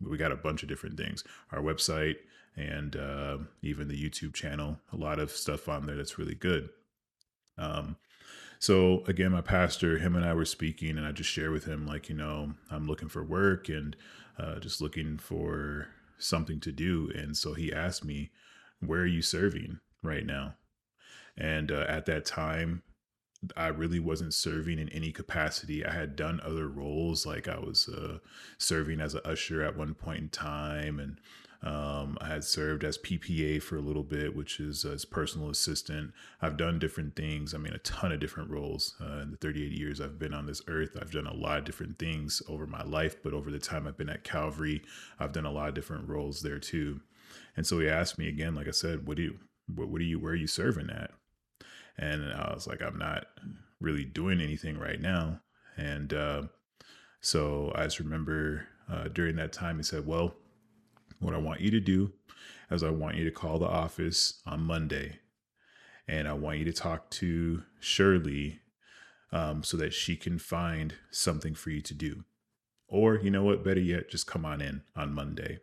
we 0.00 0.16
got 0.16 0.32
a 0.32 0.36
bunch 0.36 0.62
of 0.62 0.68
different 0.68 0.96
things. 0.96 1.24
Our 1.52 1.60
website 1.60 2.16
and 2.56 2.96
uh, 2.96 3.38
even 3.62 3.86
the 3.86 4.10
youtube 4.10 4.34
channel 4.34 4.78
a 4.92 4.96
lot 4.96 5.20
of 5.20 5.30
stuff 5.30 5.68
on 5.68 5.86
there 5.86 5.96
that's 5.96 6.18
really 6.18 6.34
good. 6.34 6.68
Um, 7.56 7.96
so 8.58 9.04
again 9.06 9.30
my 9.32 9.40
pastor 9.40 9.98
him 9.98 10.16
and 10.16 10.24
i 10.24 10.34
were 10.34 10.44
speaking 10.44 10.96
and 10.98 11.06
i 11.06 11.12
just 11.12 11.30
share 11.30 11.52
with 11.52 11.64
him 11.64 11.86
like 11.86 12.08
you 12.08 12.16
know 12.16 12.54
i'm 12.72 12.88
looking 12.88 13.08
for 13.08 13.22
work 13.22 13.68
and 13.68 13.94
uh, 14.38 14.58
just 14.58 14.80
looking 14.80 15.18
for 15.18 15.88
something 16.18 16.60
to 16.60 16.72
do. 16.72 17.10
And 17.14 17.36
so 17.36 17.54
he 17.54 17.72
asked 17.72 18.04
me 18.04 18.30
where 18.80 19.00
are 19.00 19.06
you 19.06 19.22
serving 19.22 19.80
right 20.02 20.24
now? 20.24 20.54
And 21.36 21.72
uh, 21.72 21.84
at 21.88 22.06
that 22.06 22.24
time 22.24 22.82
I 23.56 23.68
really 23.68 24.00
wasn't 24.00 24.34
serving 24.34 24.78
in 24.78 24.88
any 24.90 25.12
capacity. 25.12 25.84
I 25.84 25.92
had 25.92 26.16
done 26.16 26.40
other 26.44 26.68
roles, 26.68 27.24
like 27.26 27.48
I 27.48 27.58
was 27.58 27.88
uh, 27.88 28.18
serving 28.58 29.00
as 29.00 29.14
an 29.14 29.20
usher 29.24 29.62
at 29.62 29.76
one 29.76 29.94
point 29.94 30.20
in 30.20 30.28
time, 30.30 30.98
and 31.00 31.18
Um, 31.60 32.16
I 32.20 32.28
had 32.28 32.44
served 32.44 32.84
as 32.84 32.98
PPA 32.98 33.58
for 33.60 33.76
a 33.76 33.80
little 33.80 34.04
bit, 34.04 34.36
which 34.36 34.60
is 34.60 34.84
as 34.84 35.04
personal 35.04 35.50
assistant. 35.50 36.12
I've 36.40 36.56
done 36.56 36.78
different 36.78 37.16
things. 37.16 37.52
I 37.52 37.58
mean, 37.58 37.72
a 37.74 37.78
ton 37.78 38.12
of 38.12 38.20
different 38.20 38.48
roles 38.50 38.94
uh, 39.00 39.18
in 39.22 39.32
the 39.32 39.36
38 39.38 39.72
years 39.72 40.00
I've 40.00 40.20
been 40.20 40.32
on 40.34 40.46
this 40.46 40.62
earth. 40.68 40.96
I've 41.00 41.10
done 41.10 41.26
a 41.26 41.34
lot 41.34 41.58
of 41.58 41.64
different 41.64 41.98
things 41.98 42.42
over 42.48 42.66
my 42.66 42.84
life, 42.84 43.16
but 43.24 43.34
over 43.34 43.50
the 43.50 43.58
time 43.58 43.88
I've 43.88 43.96
been 43.96 44.08
at 44.08 44.22
Calvary, 44.22 44.82
I've 45.18 45.32
done 45.32 45.46
a 45.46 45.50
lot 45.52 45.68
of 45.68 45.74
different 45.74 46.08
roles 46.08 46.42
there 46.42 46.60
too. 46.60 47.00
And 47.56 47.66
so 47.66 47.80
he 47.80 47.88
asked 47.88 48.18
me 48.18 48.28
again, 48.28 48.54
like 48.54 48.68
I 48.68 48.72
said, 48.72 49.06
what 49.08 49.16
do 49.16 49.24
you, 49.24 49.38
what, 49.74 49.88
what 49.88 50.00
are 50.00 50.04
you, 50.04 50.20
where 50.20 50.32
are 50.32 50.36
you 50.36 50.46
serving 50.46 50.90
at? 50.90 51.10
And 51.98 52.32
I 52.32 52.52
was 52.54 52.66
like, 52.66 52.82
I'm 52.82 52.98
not 52.98 53.26
really 53.80 54.04
doing 54.04 54.40
anything 54.40 54.78
right 54.78 55.00
now. 55.00 55.40
And 55.76 56.12
uh, 56.12 56.42
so 57.20 57.72
I 57.74 57.84
just 57.84 57.98
remember 57.98 58.66
uh, 58.90 59.08
during 59.08 59.36
that 59.36 59.52
time, 59.52 59.76
he 59.76 59.82
said, 59.82 60.06
Well, 60.06 60.34
what 61.20 61.34
I 61.34 61.38
want 61.38 61.60
you 61.60 61.70
to 61.72 61.80
do 61.80 62.12
is 62.70 62.82
I 62.82 62.90
want 62.90 63.16
you 63.16 63.24
to 63.24 63.30
call 63.30 63.58
the 63.58 63.66
office 63.66 64.40
on 64.46 64.60
Monday 64.62 65.18
and 66.08 66.26
I 66.26 66.32
want 66.32 66.58
you 66.58 66.64
to 66.64 66.72
talk 66.72 67.10
to 67.10 67.62
Shirley 67.80 68.60
um, 69.30 69.62
so 69.62 69.76
that 69.76 69.92
she 69.92 70.16
can 70.16 70.38
find 70.38 70.94
something 71.10 71.54
for 71.54 71.70
you 71.70 71.82
to 71.82 71.94
do. 71.94 72.24
Or, 72.88 73.16
you 73.16 73.30
know 73.30 73.44
what, 73.44 73.62
better 73.62 73.80
yet, 73.80 74.08
just 74.08 74.26
come 74.26 74.46
on 74.46 74.62
in 74.62 74.82
on 74.96 75.12
Monday. 75.12 75.58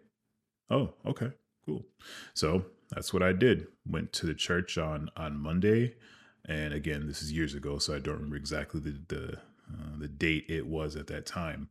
Oh, 0.70 0.94
okay, 1.06 1.32
cool. 1.66 1.84
So 2.36 2.66
that's 2.92 3.12
what 3.12 3.24
I 3.24 3.34
did. 3.34 3.66
Went 3.88 4.14
to 4.14 4.28
the 4.28 4.36
church 4.36 4.78
on 4.78 5.10
on 5.18 5.38
Monday, 5.40 5.96
and 6.48 6.74
again, 6.74 7.08
this 7.08 7.22
is 7.22 7.32
years 7.32 7.54
ago, 7.54 7.78
so 7.78 7.96
I 7.96 8.00
don't 8.00 8.16
remember 8.16 8.36
exactly 8.36 8.80
the 8.80 9.02
the, 9.08 9.34
uh, 9.38 9.98
the 9.98 10.08
date 10.08 10.46
it 10.48 10.68
was 10.68 10.96
at 10.96 11.08
that 11.08 11.26
time. 11.26 11.70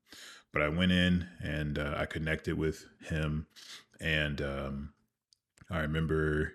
But 0.53 0.63
I 0.63 0.69
went 0.69 0.93
in 0.93 1.27
and 1.43 1.79
uh, 1.79 1.95
I 1.97 2.07
connected 2.07 2.57
with 2.57 2.87
him, 3.09 3.47
and 4.01 4.41
um, 4.41 4.93
I 5.71 5.81
remember 5.81 6.53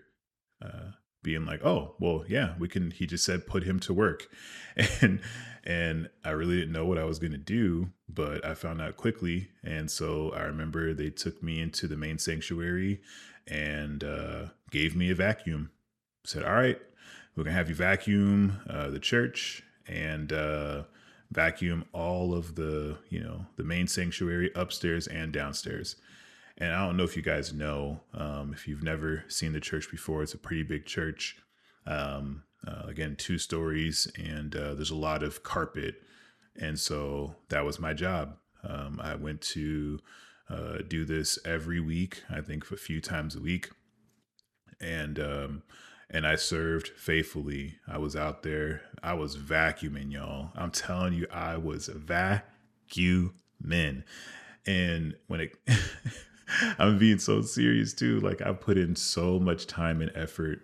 uh, 0.61 0.91
being 1.23 1.45
like, 1.45 1.63
"Oh, 1.65 1.95
well, 1.99 2.23
yeah, 2.27 2.55
we 2.57 2.67
can." 2.67 2.91
He 2.91 3.05
just 3.05 3.25
said, 3.25 3.47
"Put 3.47 3.63
him 3.63 3.79
to 3.81 3.93
work," 3.93 4.27
and 5.01 5.21
and 5.63 6.09
I 6.23 6.31
really 6.31 6.57
didn't 6.57 6.73
know 6.73 6.85
what 6.85 6.97
I 6.97 7.03
was 7.03 7.19
going 7.19 7.31
to 7.31 7.37
do, 7.37 7.89
but 8.07 8.45
I 8.45 8.53
found 8.53 8.81
out 8.81 8.97
quickly. 8.97 9.49
And 9.63 9.91
so 9.91 10.31
I 10.31 10.41
remember 10.43 10.93
they 10.93 11.09
took 11.09 11.43
me 11.43 11.61
into 11.61 11.87
the 11.87 11.97
main 11.97 12.17
sanctuary 12.17 13.01
and 13.47 14.03
uh, 14.03 14.45
gave 14.71 14.95
me 14.95 15.09
a 15.09 15.15
vacuum. 15.15 15.71
Said, 16.25 16.43
"All 16.43 16.53
right, 16.53 16.79
we're 17.35 17.43
gonna 17.43 17.55
have 17.55 17.69
you 17.69 17.75
vacuum 17.75 18.59
uh, 18.69 18.89
the 18.89 18.99
church 18.99 19.63
and." 19.87 20.31
Uh, 20.31 20.83
vacuum 21.31 21.85
all 21.93 22.33
of 22.33 22.55
the 22.55 22.97
you 23.09 23.19
know 23.19 23.45
the 23.55 23.63
main 23.63 23.87
sanctuary 23.87 24.51
upstairs 24.55 25.07
and 25.07 25.31
downstairs. 25.31 25.95
And 26.57 26.73
i 26.73 26.85
don't 26.85 26.97
know 26.97 27.03
if 27.03 27.15
you 27.15 27.23
guys 27.23 27.53
know 27.53 28.01
um, 28.13 28.53
if 28.53 28.67
you've 28.67 28.83
never 28.83 29.23
seen 29.27 29.53
the 29.53 29.59
church 29.59 29.89
before 29.89 30.23
it's 30.23 30.33
a 30.33 30.37
pretty 30.37 30.63
big 30.63 30.85
church. 30.85 31.37
Um, 31.85 32.43
uh, 32.67 32.83
again 32.87 33.15
two 33.15 33.37
stories 33.37 34.11
and 34.17 34.55
uh, 34.55 34.73
there's 34.73 34.91
a 34.91 34.95
lot 34.95 35.23
of 35.23 35.43
carpet. 35.43 35.95
And 36.59 36.77
so 36.77 37.35
that 37.47 37.63
was 37.63 37.79
my 37.79 37.93
job. 37.93 38.35
Um, 38.63 38.99
i 39.01 39.15
went 39.15 39.41
to 39.41 39.99
uh, 40.49 40.79
do 40.87 41.05
this 41.05 41.37
every 41.45 41.79
week 41.79 42.23
i 42.29 42.41
think 42.41 42.69
a 42.71 42.75
few 42.75 43.01
times 43.01 43.35
a 43.35 43.39
week. 43.39 43.69
And 44.81 45.19
um, 45.19 45.63
and 46.09 46.25
I 46.25 46.35
served 46.35 46.87
faithfully. 46.89 47.75
I 47.87 47.97
was 47.97 48.15
out 48.15 48.43
there. 48.43 48.81
I 49.03 49.13
was 49.13 49.37
vacuuming, 49.37 50.11
y'all. 50.11 50.51
I'm 50.55 50.71
telling 50.71 51.13
you, 51.13 51.27
I 51.31 51.57
was 51.57 51.87
vacuuming. 51.89 52.43
And 54.65 55.15
when 55.27 55.41
it, 55.41 55.55
I'm 56.79 56.97
being 56.97 57.19
so 57.19 57.41
serious 57.41 57.93
too. 57.93 58.19
Like 58.21 58.41
I 58.41 58.53
put 58.53 58.77
in 58.77 58.95
so 58.95 59.39
much 59.39 59.67
time 59.67 60.01
and 60.01 60.11
effort 60.15 60.61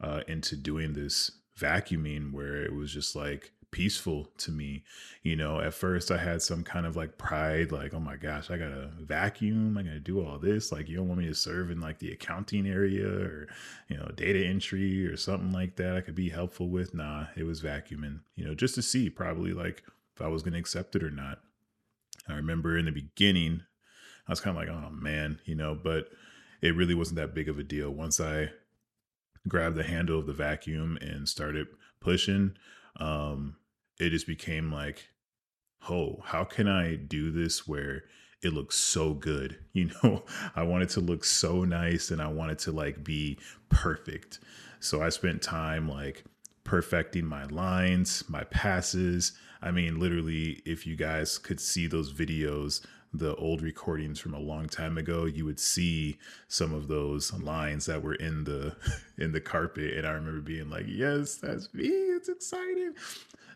uh, 0.00 0.20
into 0.28 0.56
doing 0.56 0.92
this 0.92 1.30
vacuuming, 1.58 2.32
where 2.32 2.62
it 2.62 2.74
was 2.74 2.92
just 2.92 3.16
like 3.16 3.52
peaceful 3.74 4.28
to 4.38 4.52
me. 4.52 4.84
You 5.24 5.34
know, 5.34 5.58
at 5.58 5.74
first 5.74 6.12
I 6.12 6.18
had 6.18 6.40
some 6.42 6.62
kind 6.62 6.86
of 6.86 6.94
like 6.94 7.18
pride, 7.18 7.72
like, 7.72 7.92
oh 7.92 7.98
my 7.98 8.14
gosh, 8.14 8.48
I 8.48 8.56
gotta 8.56 8.88
vacuum, 9.00 9.76
I 9.76 9.82
gotta 9.82 9.98
do 9.98 10.24
all 10.24 10.38
this. 10.38 10.70
Like, 10.70 10.88
you 10.88 10.96
don't 10.96 11.08
want 11.08 11.20
me 11.20 11.26
to 11.26 11.34
serve 11.34 11.72
in 11.72 11.80
like 11.80 11.98
the 11.98 12.12
accounting 12.12 12.68
area 12.68 13.08
or, 13.08 13.48
you 13.88 13.96
know, 13.96 14.06
data 14.14 14.46
entry 14.46 15.04
or 15.04 15.16
something 15.16 15.50
like 15.50 15.74
that 15.76 15.96
I 15.96 16.02
could 16.02 16.14
be 16.14 16.28
helpful 16.28 16.68
with. 16.68 16.94
Nah, 16.94 17.26
it 17.36 17.42
was 17.42 17.62
vacuuming, 17.62 18.20
you 18.36 18.44
know, 18.44 18.54
just 18.54 18.76
to 18.76 18.82
see 18.82 19.10
probably 19.10 19.52
like 19.52 19.82
if 20.14 20.22
I 20.22 20.28
was 20.28 20.44
gonna 20.44 20.58
accept 20.58 20.94
it 20.94 21.02
or 21.02 21.10
not. 21.10 21.40
I 22.28 22.34
remember 22.34 22.78
in 22.78 22.84
the 22.84 22.92
beginning, 22.92 23.62
I 24.28 24.32
was 24.32 24.40
kind 24.40 24.56
of 24.56 24.62
like, 24.62 24.70
oh 24.70 24.90
man, 24.90 25.40
you 25.46 25.56
know, 25.56 25.74
but 25.74 26.10
it 26.62 26.76
really 26.76 26.94
wasn't 26.94 27.16
that 27.16 27.34
big 27.34 27.48
of 27.48 27.58
a 27.58 27.64
deal. 27.64 27.90
Once 27.90 28.20
I 28.20 28.52
grabbed 29.48 29.76
the 29.76 29.82
handle 29.82 30.20
of 30.20 30.26
the 30.26 30.32
vacuum 30.32 30.96
and 31.00 31.28
started 31.28 31.66
pushing, 32.00 32.54
um, 33.00 33.56
it 33.98 34.10
just 34.10 34.26
became 34.26 34.72
like, 34.72 35.08
oh, 35.88 36.20
how 36.24 36.44
can 36.44 36.68
I 36.68 36.96
do 36.96 37.30
this 37.30 37.66
where 37.66 38.04
it 38.42 38.52
looks 38.52 38.76
so 38.76 39.14
good? 39.14 39.58
You 39.74 39.90
know, 40.04 40.22
I 40.54 40.62
want 40.62 40.84
it 40.84 40.90
to 40.90 41.00
look 41.00 41.24
so 41.24 41.64
nice 41.64 42.12
and 42.12 42.22
I 42.22 42.28
want 42.28 42.52
it 42.52 42.60
to 42.60 42.70
like 42.70 43.02
be 43.02 43.38
perfect. 43.68 44.38
So 44.78 45.02
I 45.02 45.08
spent 45.08 45.42
time 45.42 45.88
like 45.88 46.24
perfecting 46.62 47.26
my 47.26 47.44
lines, 47.46 48.22
my 48.28 48.44
passes. 48.44 49.32
I 49.60 49.72
mean, 49.72 49.98
literally, 49.98 50.62
if 50.64 50.86
you 50.86 50.94
guys 50.94 51.38
could 51.38 51.58
see 51.58 51.88
those 51.88 52.12
videos, 52.12 52.86
the 53.12 53.34
old 53.34 53.62
recordings 53.62 54.20
from 54.20 54.32
a 54.32 54.38
long 54.38 54.68
time 54.68 54.96
ago, 54.96 55.24
you 55.24 55.44
would 55.44 55.58
see 55.58 56.18
some 56.46 56.72
of 56.72 56.86
those 56.86 57.32
lines 57.32 57.86
that 57.86 58.02
were 58.02 58.14
in 58.14 58.44
the 58.44 58.76
in 59.18 59.32
the 59.32 59.40
carpet. 59.40 59.94
And 59.94 60.06
I 60.06 60.12
remember 60.12 60.40
being 60.40 60.70
like, 60.70 60.86
yes, 60.86 61.34
that's 61.34 61.74
me. 61.74 61.88
It's 61.88 62.28
exciting 62.28 62.94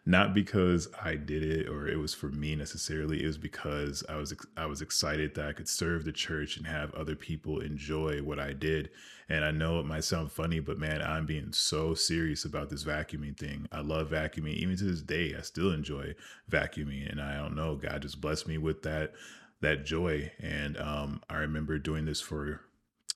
not 0.08 0.32
because 0.32 0.88
I 1.04 1.16
did 1.16 1.42
it 1.42 1.68
or 1.68 1.86
it 1.86 1.98
was 1.98 2.14
for 2.14 2.30
me 2.30 2.56
necessarily. 2.56 3.22
It 3.22 3.26
was 3.26 3.36
because 3.36 4.02
I 4.08 4.16
was 4.16 4.34
I 4.56 4.64
was 4.64 4.80
excited 4.80 5.34
that 5.34 5.46
I 5.46 5.52
could 5.52 5.68
serve 5.68 6.06
the 6.06 6.12
church 6.12 6.56
and 6.56 6.66
have 6.66 6.94
other 6.94 7.14
people 7.14 7.60
enjoy 7.60 8.22
what 8.22 8.38
I 8.38 8.54
did. 8.54 8.88
And 9.28 9.44
I 9.44 9.50
know 9.50 9.78
it 9.78 9.84
might 9.84 10.04
sound 10.04 10.32
funny, 10.32 10.60
but 10.60 10.78
man, 10.78 11.02
I'm 11.02 11.26
being 11.26 11.52
so 11.52 11.92
serious 11.92 12.46
about 12.46 12.70
this 12.70 12.84
vacuuming 12.84 13.36
thing. 13.36 13.68
I 13.70 13.82
love 13.82 14.08
vacuuming. 14.08 14.54
Even 14.54 14.78
to 14.78 14.84
this 14.84 15.02
day, 15.02 15.34
I 15.36 15.42
still 15.42 15.72
enjoy 15.72 16.14
vacuuming. 16.50 17.10
And 17.10 17.20
I 17.20 17.36
don't 17.36 17.54
know, 17.54 17.76
God 17.76 18.00
just 18.00 18.18
blessed 18.18 18.48
me 18.48 18.56
with 18.56 18.82
that 18.84 19.12
that 19.60 19.84
joy. 19.84 20.32
And 20.40 20.78
um, 20.78 21.20
I 21.28 21.36
remember 21.36 21.78
doing 21.78 22.06
this 22.06 22.22
for 22.22 22.62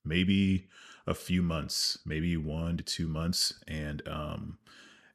maybe 0.04 0.68
a 1.06 1.14
few 1.14 1.40
months, 1.40 2.00
maybe 2.04 2.36
one 2.36 2.76
to 2.76 2.82
two 2.82 3.08
months, 3.08 3.54
and 3.66 4.06
um, 4.06 4.58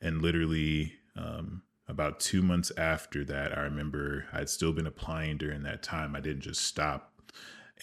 and 0.01 0.23
literally 0.23 0.93
um, 1.15 1.61
about 1.87 2.19
two 2.19 2.41
months 2.41 2.71
after 2.77 3.23
that, 3.25 3.57
I 3.57 3.61
remember 3.61 4.25
I'd 4.33 4.49
still 4.49 4.73
been 4.73 4.87
applying 4.87 5.37
during 5.37 5.63
that 5.63 5.83
time. 5.83 6.15
I 6.15 6.19
didn't 6.19 6.41
just 6.41 6.61
stop, 6.61 7.13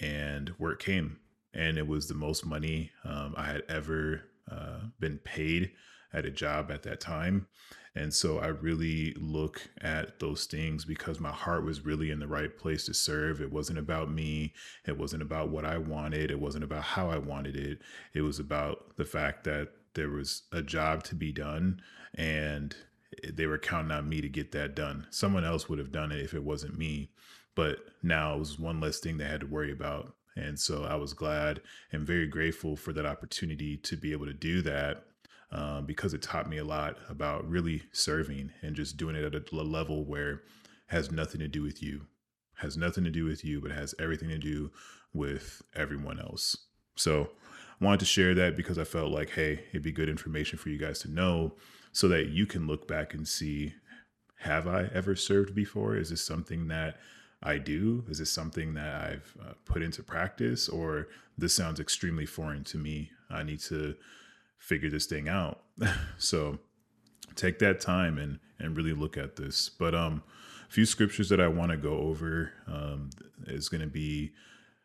and 0.01 0.53
work 0.59 0.83
came, 0.83 1.19
and 1.53 1.79
it 1.79 1.87
was 1.87 2.09
the 2.09 2.15
most 2.15 2.45
money 2.45 2.91
um, 3.05 3.35
I 3.37 3.47
had 3.47 3.63
ever 3.69 4.23
uh, 4.51 4.81
been 5.01 5.19
paid 5.19 5.73
at 6.13 6.27
a 6.27 6.31
job 6.31 6.71
at 6.71 6.83
that 6.85 7.01
time. 7.01 7.47
And 7.97 8.13
so 8.13 8.39
I 8.41 8.49
really 8.49 9.15
look 9.17 9.69
at 9.81 10.19
those 10.19 10.47
things 10.47 10.85
because 10.85 11.21
my 11.21 11.31
heart 11.31 11.65
was 11.65 11.85
really 11.85 12.11
in 12.11 12.19
the 12.19 12.27
right 12.27 12.57
place 12.57 12.87
to 12.87 12.95
serve. 12.95 13.41
It 13.41 13.53
wasn't 13.53 13.79
about 13.79 14.11
me. 14.11 14.53
It 14.85 14.99
wasn't 14.99 15.23
about 15.23 15.51
what 15.51 15.65
I 15.65 15.79
wanted. 15.79 16.31
It 16.31 16.41
wasn't 16.41 16.65
about 16.65 16.83
how 16.83 17.09
I 17.09 17.19
wanted 17.19 17.57
it. 17.57 17.79
It 18.13 18.23
was 18.23 18.41
about 18.41 18.97
the 18.97 19.05
fact 19.05 19.45
that 19.45 19.69
there 19.95 20.11
was 20.11 20.43
a 20.51 20.61
job 20.61 21.05
to 21.05 21.15
be 21.15 21.31
done 21.31 21.81
and 22.15 22.75
they 23.33 23.47
were 23.47 23.59
counting 23.59 23.93
on 23.93 24.09
me 24.09 24.21
to 24.21 24.29
get 24.29 24.53
that 24.53 24.75
done. 24.75 25.07
Someone 25.11 25.45
else 25.45 25.69
would 25.69 25.79
have 25.79 25.93
done 25.93 26.13
it 26.13 26.21
if 26.21 26.35
it 26.35 26.45
wasn't 26.45 26.79
me, 26.79 27.11
but 27.55 27.79
now 28.03 28.35
it 28.35 28.39
was 28.39 28.59
one 28.59 28.81
less 28.81 29.01
thing 29.01 29.17
they 29.17 29.25
had 29.25 29.41
to 29.41 29.47
worry 29.47 29.73
about. 29.73 30.15
And 30.37 30.59
so 30.59 30.85
I 30.85 30.97
was 30.97 31.13
glad 31.13 31.61
and 31.93 32.07
very 32.07 32.27
grateful 32.27 32.77
for 32.77 32.93
that 32.93 33.07
opportunity 33.07 33.77
to 33.79 33.97
be 33.97 34.13
able 34.13 34.27
to 34.27 34.33
do 34.33 34.63
that 34.63 35.05
um, 35.53 35.87
because 35.87 36.15
it 36.15 36.23
taught 36.23 36.49
me 36.49 36.59
a 36.59 36.65
lot 36.65 36.97
about 37.09 37.49
really 37.49 37.83
serving 37.93 38.51
and 38.63 38.75
just 38.75 38.97
doing 38.97 39.15
it 39.15 39.25
at 39.25 39.35
a 39.35 39.57
level 39.57 40.05
where 40.05 40.43
has 40.89 41.13
nothing 41.13 41.41
to 41.41 41.49
do 41.49 41.63
with 41.63 41.83
you, 41.83 42.07
has 42.57 42.77
nothing 42.77 43.05
to 43.05 43.11
do 43.11 43.25
with 43.25 43.45
you, 43.45 43.61
but 43.61 43.71
has 43.71 43.95
everything 44.01 44.29
to 44.29 44.39
do 44.39 44.71
with 45.13 45.63
everyone 45.77 46.19
else. 46.19 46.57
So 46.97 47.31
I 47.81 47.85
wanted 47.85 48.01
to 48.01 48.07
share 48.07 48.35
that 48.35 48.57
because 48.57 48.79
I 48.79 48.85
felt 48.85 49.13
like, 49.13 49.31
hey, 49.31 49.65
it'd 49.71 49.83
be 49.83 49.93
good 49.93 50.09
information 50.09 50.59
for 50.59 50.69
you 50.69 50.79
guys 50.79 50.99
to 51.01 51.11
know 51.11 51.55
so 51.95 52.09
that 52.09 52.29
you 52.29 52.45
can 52.45 52.67
look 52.67 52.87
back 52.87 53.15
and 53.15 53.27
see 53.27 53.73
have 54.41 54.67
I 54.67 54.91
ever 54.93 55.17
served 55.17 55.55
before? 55.55 55.97
Is 55.97 56.11
this 56.11 56.21
something 56.21 56.69
that 56.69 56.99
I 57.43 57.57
do? 57.57 58.05
Is 58.11 58.19
this 58.19 58.31
something 58.31 58.75
that 58.75 58.95
I've 58.95 59.35
uh, 59.41 59.53
put 59.65 59.83
into 59.83 60.03
practice? 60.03 60.69
Or 60.69 61.09
this 61.39 61.55
sounds 61.55 61.81
extremely 61.81 62.27
foreign 62.27 62.63
to 62.65 62.77
me? 62.77 63.11
I 63.31 63.43
need 63.43 63.61
to 63.61 63.95
figure 64.59 64.91
this 64.91 65.07
thing 65.07 65.31
out. 65.31 65.63
so 66.19 66.59
take 67.37 67.59
that 67.61 67.81
time 67.81 68.19
and 68.19 68.39
and 68.59 68.77
really 68.77 68.93
look 68.93 69.17
at 69.17 69.37
this. 69.37 69.71
But 69.71 69.95
um 69.95 70.23
a 70.69 70.73
few 70.73 70.87
scriptures 70.87 71.29
that 71.29 71.41
I 71.41 71.49
want 71.49 71.71
to 71.71 71.77
go 71.77 71.99
over 71.99 72.53
um, 72.67 73.11
is 73.47 73.69
going 73.69 73.83
to 73.83 73.87
be 73.87 74.33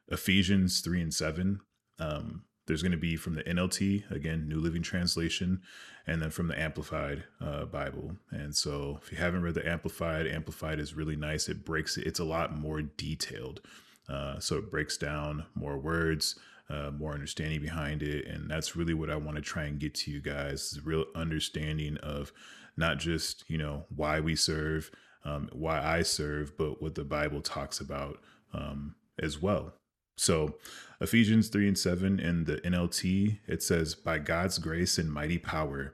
Ephesians 0.09 0.81
3 0.81 1.01
and 1.01 1.13
7. 1.13 1.61
Um, 1.99 2.43
there's 2.67 2.83
going 2.83 2.91
to 2.91 2.97
be 2.97 3.15
from 3.15 3.33
the 3.33 3.43
NLT, 3.43 4.11
again, 4.11 4.47
New 4.47 4.59
Living 4.59 4.83
Translation, 4.83 5.61
and 6.09 6.23
then 6.23 6.31
from 6.31 6.47
the 6.47 6.59
Amplified 6.59 7.23
uh, 7.39 7.65
Bible. 7.65 8.15
And 8.31 8.55
so 8.55 8.99
if 9.01 9.11
you 9.11 9.19
haven't 9.19 9.43
read 9.43 9.53
the 9.53 9.69
Amplified, 9.69 10.25
Amplified 10.25 10.79
is 10.79 10.95
really 10.95 11.15
nice. 11.15 11.47
It 11.47 11.63
breaks 11.63 11.97
it, 11.97 12.07
it's 12.07 12.19
a 12.19 12.25
lot 12.25 12.57
more 12.57 12.81
detailed. 12.81 13.61
Uh, 14.09 14.39
so 14.39 14.57
it 14.57 14.71
breaks 14.71 14.97
down 14.97 15.45
more 15.53 15.77
words, 15.77 16.39
uh, 16.67 16.89
more 16.89 17.13
understanding 17.13 17.61
behind 17.61 18.01
it. 18.01 18.25
And 18.25 18.49
that's 18.49 18.75
really 18.75 18.95
what 18.95 19.11
I 19.11 19.17
want 19.17 19.35
to 19.35 19.41
try 19.41 19.65
and 19.65 19.79
get 19.79 19.93
to 19.95 20.11
you 20.11 20.19
guys 20.19 20.73
is 20.73 20.83
real 20.83 21.05
understanding 21.13 21.97
of 21.97 22.33
not 22.75 22.97
just, 22.97 23.43
you 23.47 23.59
know, 23.59 23.85
why 23.95 24.19
we 24.19 24.35
serve, 24.35 24.89
um, 25.25 25.47
why 25.53 25.79
I 25.79 26.01
serve, 26.01 26.57
but 26.57 26.81
what 26.81 26.95
the 26.95 27.03
Bible 27.03 27.41
talks 27.41 27.79
about 27.79 28.19
um, 28.51 28.95
as 29.19 29.39
well. 29.39 29.73
So, 30.17 30.55
Ephesians 30.99 31.47
3 31.47 31.67
and 31.69 31.77
7 31.77 32.19
in 32.19 32.43
the 32.43 32.57
NLT, 32.57 33.37
it 33.47 33.63
says, 33.63 33.95
By 33.95 34.19
God's 34.19 34.57
grace 34.57 34.97
and 34.97 35.09
mighty 35.09 35.37
power, 35.37 35.93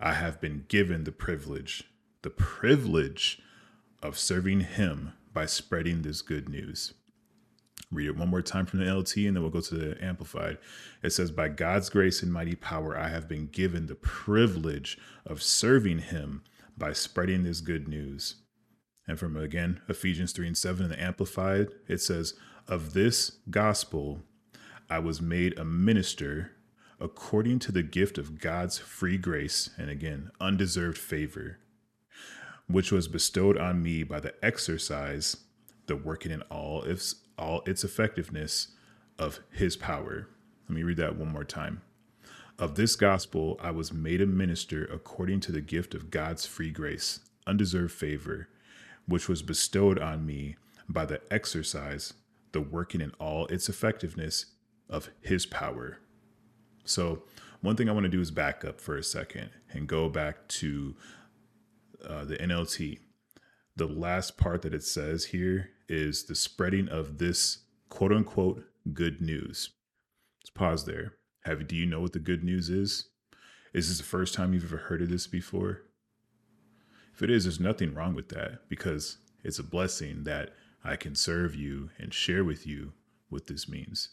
I 0.00 0.14
have 0.14 0.40
been 0.40 0.64
given 0.68 1.04
the 1.04 1.12
privilege, 1.12 1.84
the 2.22 2.30
privilege 2.30 3.40
of 4.02 4.18
serving 4.18 4.60
Him 4.60 5.12
by 5.32 5.46
spreading 5.46 6.02
this 6.02 6.22
good 6.22 6.48
news. 6.48 6.94
Read 7.92 8.08
it 8.08 8.16
one 8.16 8.28
more 8.28 8.42
time 8.42 8.66
from 8.66 8.80
the 8.80 8.86
NLT 8.86 9.26
and 9.26 9.36
then 9.36 9.42
we'll 9.42 9.52
go 9.52 9.60
to 9.60 9.74
the 9.74 10.04
Amplified. 10.04 10.58
It 11.02 11.10
says, 11.10 11.30
By 11.30 11.48
God's 11.48 11.88
grace 11.88 12.22
and 12.22 12.32
mighty 12.32 12.56
power, 12.56 12.98
I 12.98 13.08
have 13.08 13.28
been 13.28 13.46
given 13.46 13.86
the 13.86 13.94
privilege 13.94 14.98
of 15.24 15.42
serving 15.42 15.98
Him 15.98 16.42
by 16.76 16.92
spreading 16.92 17.44
this 17.44 17.60
good 17.60 17.86
news. 17.86 18.36
And 19.06 19.18
from 19.18 19.36
again, 19.36 19.80
Ephesians 19.88 20.32
3 20.32 20.48
and 20.48 20.58
7 20.58 20.84
in 20.84 20.90
the 20.90 21.00
Amplified, 21.00 21.68
it 21.86 22.00
says, 22.00 22.34
Of 22.66 22.92
this 22.92 23.38
gospel 23.50 24.22
I 24.90 24.98
was 24.98 25.20
made 25.20 25.58
a 25.58 25.64
minister 25.64 26.52
according 27.00 27.58
to 27.60 27.72
the 27.72 27.82
gift 27.82 28.18
of 28.18 28.40
God's 28.40 28.78
free 28.78 29.18
grace, 29.18 29.70
and 29.76 29.90
again, 29.90 30.30
undeserved 30.40 30.98
favor, 30.98 31.58
which 32.66 32.90
was 32.90 33.08
bestowed 33.08 33.58
on 33.58 33.82
me 33.82 34.02
by 34.02 34.20
the 34.20 34.34
exercise, 34.44 35.36
the 35.86 35.96
working 35.96 36.32
in 36.32 36.42
all 36.42 36.82
its 36.82 37.16
all 37.38 37.62
its 37.66 37.84
effectiveness 37.84 38.68
of 39.18 39.40
his 39.50 39.76
power. 39.76 40.28
Let 40.68 40.74
me 40.74 40.82
read 40.82 40.96
that 40.96 41.16
one 41.16 41.32
more 41.32 41.44
time. 41.44 41.82
Of 42.58 42.74
this 42.74 42.96
gospel 42.96 43.58
I 43.62 43.70
was 43.70 43.92
made 43.92 44.22
a 44.22 44.26
minister 44.26 44.84
according 44.86 45.40
to 45.40 45.52
the 45.52 45.60
gift 45.60 45.94
of 45.94 46.10
God's 46.10 46.46
free 46.46 46.70
grace, 46.70 47.20
undeserved 47.46 47.92
favor, 47.92 48.48
which 49.06 49.28
was 49.28 49.42
bestowed 49.42 49.98
on 49.98 50.24
me 50.24 50.56
by 50.88 51.04
the 51.04 51.20
exercise, 51.30 52.14
the 52.52 52.60
working 52.62 53.02
in 53.02 53.12
all 53.20 53.46
its 53.48 53.68
effectiveness 53.68 54.46
of 54.88 55.10
his 55.20 55.44
power. 55.44 55.98
So, 56.86 57.22
one 57.60 57.76
thing 57.76 57.88
I 57.88 57.92
want 57.92 58.04
to 58.04 58.10
do 58.10 58.20
is 58.20 58.30
back 58.30 58.64
up 58.64 58.80
for 58.80 58.96
a 58.96 59.02
second 59.02 59.50
and 59.72 59.88
go 59.88 60.08
back 60.08 60.46
to 60.48 60.94
uh, 62.06 62.24
the 62.24 62.36
NLT. 62.36 62.98
The 63.74 63.86
last 63.86 64.36
part 64.36 64.62
that 64.62 64.74
it 64.74 64.84
says 64.84 65.26
here 65.26 65.70
is 65.88 66.24
the 66.24 66.34
spreading 66.34 66.88
of 66.88 67.18
this 67.18 67.58
quote 67.88 68.12
unquote 68.12 68.64
good 68.92 69.20
news. 69.20 69.70
Let's 70.40 70.50
pause 70.50 70.84
there. 70.84 71.14
Have 71.44 71.66
do 71.66 71.76
you 71.76 71.86
know 71.86 72.00
what 72.00 72.12
the 72.12 72.18
good 72.18 72.44
news 72.44 72.70
is? 72.70 73.08
Is 73.72 73.88
this 73.88 73.98
the 73.98 74.04
first 74.04 74.34
time 74.34 74.54
you've 74.54 74.64
ever 74.64 74.76
heard 74.76 75.02
of 75.02 75.10
this 75.10 75.26
before? 75.26 75.82
If 77.12 77.22
it 77.22 77.30
is, 77.30 77.44
there's 77.44 77.60
nothing 77.60 77.94
wrong 77.94 78.14
with 78.14 78.28
that 78.30 78.68
because 78.68 79.18
it's 79.42 79.58
a 79.58 79.64
blessing 79.64 80.24
that 80.24 80.54
I 80.84 80.96
can 80.96 81.14
serve 81.14 81.54
you 81.54 81.90
and 81.98 82.12
share 82.12 82.44
with 82.44 82.66
you 82.66 82.92
what 83.28 83.46
this 83.46 83.68
means. 83.68 84.10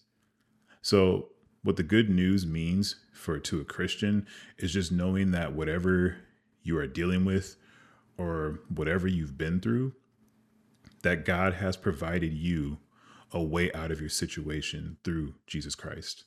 So, 0.81 1.29
what 1.63 1.77
the 1.77 1.83
good 1.83 2.09
news 2.09 2.45
means 2.45 2.97
for 3.13 3.39
to 3.39 3.61
a 3.61 3.65
Christian 3.65 4.27
is 4.57 4.73
just 4.73 4.91
knowing 4.91 5.31
that 5.31 5.53
whatever 5.53 6.17
you 6.61 6.77
are 6.77 6.87
dealing 6.87 7.25
with 7.25 7.55
or 8.17 8.59
whatever 8.69 9.07
you've 9.07 9.37
been 9.37 9.59
through, 9.59 9.93
that 11.03 11.25
God 11.25 11.55
has 11.55 11.75
provided 11.75 12.33
you 12.33 12.77
a 13.31 13.41
way 13.41 13.71
out 13.73 13.91
of 13.91 13.99
your 13.99 14.09
situation 14.09 14.97
through 15.03 15.33
Jesus 15.47 15.75
Christ 15.75 16.25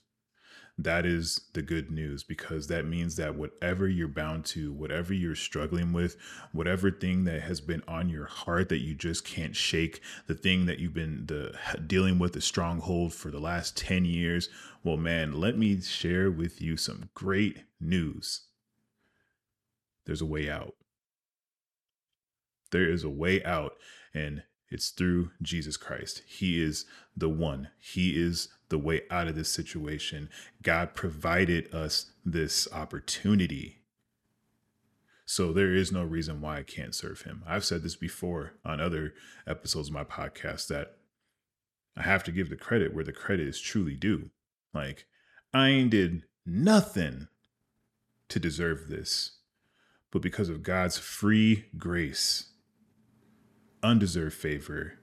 that 0.78 1.06
is 1.06 1.40
the 1.54 1.62
good 1.62 1.90
news 1.90 2.22
because 2.22 2.66
that 2.66 2.84
means 2.84 3.16
that 3.16 3.34
whatever 3.34 3.88
you're 3.88 4.08
bound 4.08 4.44
to, 4.44 4.72
whatever 4.72 5.14
you're 5.14 5.34
struggling 5.34 5.92
with, 5.92 6.16
whatever 6.52 6.90
thing 6.90 7.24
that 7.24 7.42
has 7.42 7.60
been 7.60 7.82
on 7.88 8.10
your 8.10 8.26
heart 8.26 8.68
that 8.68 8.80
you 8.80 8.94
just 8.94 9.24
can't 9.24 9.56
shake, 9.56 10.02
the 10.26 10.34
thing 10.34 10.66
that 10.66 10.78
you've 10.78 10.92
been 10.92 11.24
the, 11.26 11.54
dealing 11.86 12.18
with, 12.18 12.34
the 12.34 12.42
stronghold 12.42 13.14
for 13.14 13.30
the 13.30 13.40
last 13.40 13.76
10 13.78 14.04
years, 14.04 14.50
well, 14.84 14.98
man, 14.98 15.40
let 15.40 15.56
me 15.56 15.80
share 15.80 16.30
with 16.30 16.60
you 16.60 16.76
some 16.76 17.08
great 17.14 17.64
news. 17.80 18.42
There's 20.04 20.22
a 20.22 20.26
way 20.26 20.50
out. 20.50 20.74
There 22.70 22.88
is 22.88 23.02
a 23.02 23.08
way 23.08 23.42
out, 23.44 23.72
and 24.12 24.42
it's 24.68 24.90
through 24.90 25.30
Jesus 25.40 25.76
Christ. 25.76 26.22
He 26.26 26.62
is 26.62 26.84
the 27.16 27.28
one. 27.28 27.68
He 27.78 28.10
is 28.10 28.48
the 28.68 28.78
way 28.78 29.02
out 29.10 29.28
of 29.28 29.36
this 29.36 29.48
situation. 29.48 30.28
God 30.62 30.94
provided 30.94 31.72
us 31.74 32.12
this 32.24 32.66
opportunity. 32.72 33.82
So 35.24 35.52
there 35.52 35.74
is 35.74 35.90
no 35.90 36.04
reason 36.04 36.40
why 36.40 36.58
I 36.58 36.62
can't 36.62 36.94
serve 36.94 37.22
him. 37.22 37.42
I've 37.46 37.64
said 37.64 37.82
this 37.82 37.96
before 37.96 38.54
on 38.64 38.80
other 38.80 39.14
episodes 39.46 39.88
of 39.88 39.94
my 39.94 40.04
podcast 40.04 40.68
that 40.68 40.96
I 41.96 42.02
have 42.02 42.22
to 42.24 42.32
give 42.32 42.48
the 42.48 42.56
credit 42.56 42.94
where 42.94 43.04
the 43.04 43.12
credit 43.12 43.48
is 43.48 43.60
truly 43.60 43.94
due. 43.94 44.30
Like, 44.72 45.06
I 45.52 45.68
ain't 45.68 45.90
did 45.90 46.22
nothing 46.44 47.28
to 48.28 48.38
deserve 48.38 48.88
this. 48.88 49.38
But 50.12 50.22
because 50.22 50.48
of 50.48 50.62
God's 50.62 50.98
free 50.98 51.66
grace, 51.76 52.50
undeserved 53.82 54.34
favor, 54.34 54.94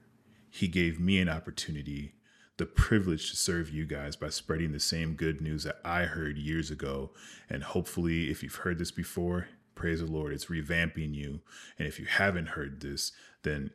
he 0.48 0.68
gave 0.68 1.00
me 1.00 1.18
an 1.18 1.28
opportunity 1.28 2.13
the 2.56 2.66
privilege 2.66 3.30
to 3.30 3.36
serve 3.36 3.70
you 3.70 3.84
guys 3.84 4.14
by 4.14 4.28
spreading 4.28 4.72
the 4.72 4.80
same 4.80 5.14
good 5.14 5.40
news 5.40 5.64
that 5.64 5.80
I 5.84 6.04
heard 6.04 6.38
years 6.38 6.70
ago. 6.70 7.10
And 7.50 7.64
hopefully, 7.64 8.30
if 8.30 8.42
you've 8.42 8.54
heard 8.54 8.78
this 8.78 8.92
before, 8.92 9.48
praise 9.74 10.00
the 10.00 10.06
Lord, 10.06 10.32
it's 10.32 10.46
revamping 10.46 11.14
you. 11.14 11.40
And 11.78 11.88
if 11.88 11.98
you 11.98 12.06
haven't 12.06 12.50
heard 12.50 12.80
this, 12.80 13.12
then 13.42 13.70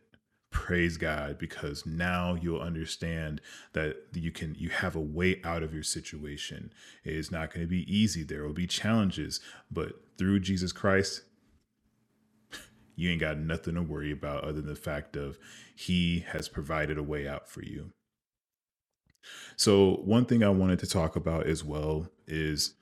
praise 0.51 0.97
God 0.97 1.37
because 1.37 1.85
now 1.85 2.35
you'll 2.35 2.61
understand 2.61 3.41
that 3.73 3.97
you 4.13 4.31
can 4.31 4.55
you 4.57 4.69
have 4.69 4.95
a 4.95 5.01
way 5.01 5.41
out 5.43 5.61
of 5.61 5.73
your 5.73 5.83
situation. 5.83 6.71
It 7.03 7.13
is 7.13 7.31
not 7.31 7.53
going 7.53 7.65
to 7.65 7.69
be 7.69 7.93
easy. 7.93 8.23
There 8.23 8.43
will 8.43 8.53
be 8.53 8.67
challenges, 8.67 9.39
but 9.69 9.93
through 10.17 10.39
Jesus 10.39 10.71
Christ, 10.71 11.23
you 12.95 13.11
ain't 13.11 13.21
got 13.21 13.37
nothing 13.37 13.75
to 13.75 13.81
worry 13.81 14.11
about 14.11 14.43
other 14.43 14.53
than 14.53 14.67
the 14.67 14.75
fact 14.75 15.15
of 15.15 15.37
he 15.75 16.25
has 16.31 16.47
provided 16.47 16.97
a 16.97 17.03
way 17.03 17.27
out 17.27 17.49
for 17.49 17.61
you. 17.61 17.91
So, 19.55 20.01
one 20.05 20.25
thing 20.25 20.43
I 20.43 20.49
wanted 20.49 20.79
to 20.79 20.87
talk 20.87 21.15
about 21.15 21.47
as 21.47 21.63
well 21.63 22.07
is 22.27 22.75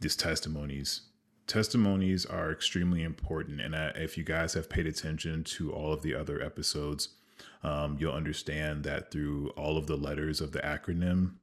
these 0.00 0.16
testimonies. 0.16 1.02
Testimonies 1.46 2.26
are 2.26 2.50
extremely 2.50 3.02
important. 3.02 3.60
And 3.60 3.74
I, 3.76 3.88
if 3.88 4.16
you 4.16 4.24
guys 4.24 4.54
have 4.54 4.70
paid 4.70 4.86
attention 4.86 5.44
to 5.44 5.72
all 5.72 5.92
of 5.92 6.02
the 6.02 6.14
other 6.14 6.42
episodes, 6.42 7.10
um, 7.62 7.96
you'll 7.98 8.12
understand 8.12 8.84
that 8.84 9.10
through 9.10 9.50
all 9.50 9.76
of 9.76 9.86
the 9.86 9.96
letters 9.96 10.40
of 10.40 10.52
the 10.52 10.60
acronym, 10.60 11.34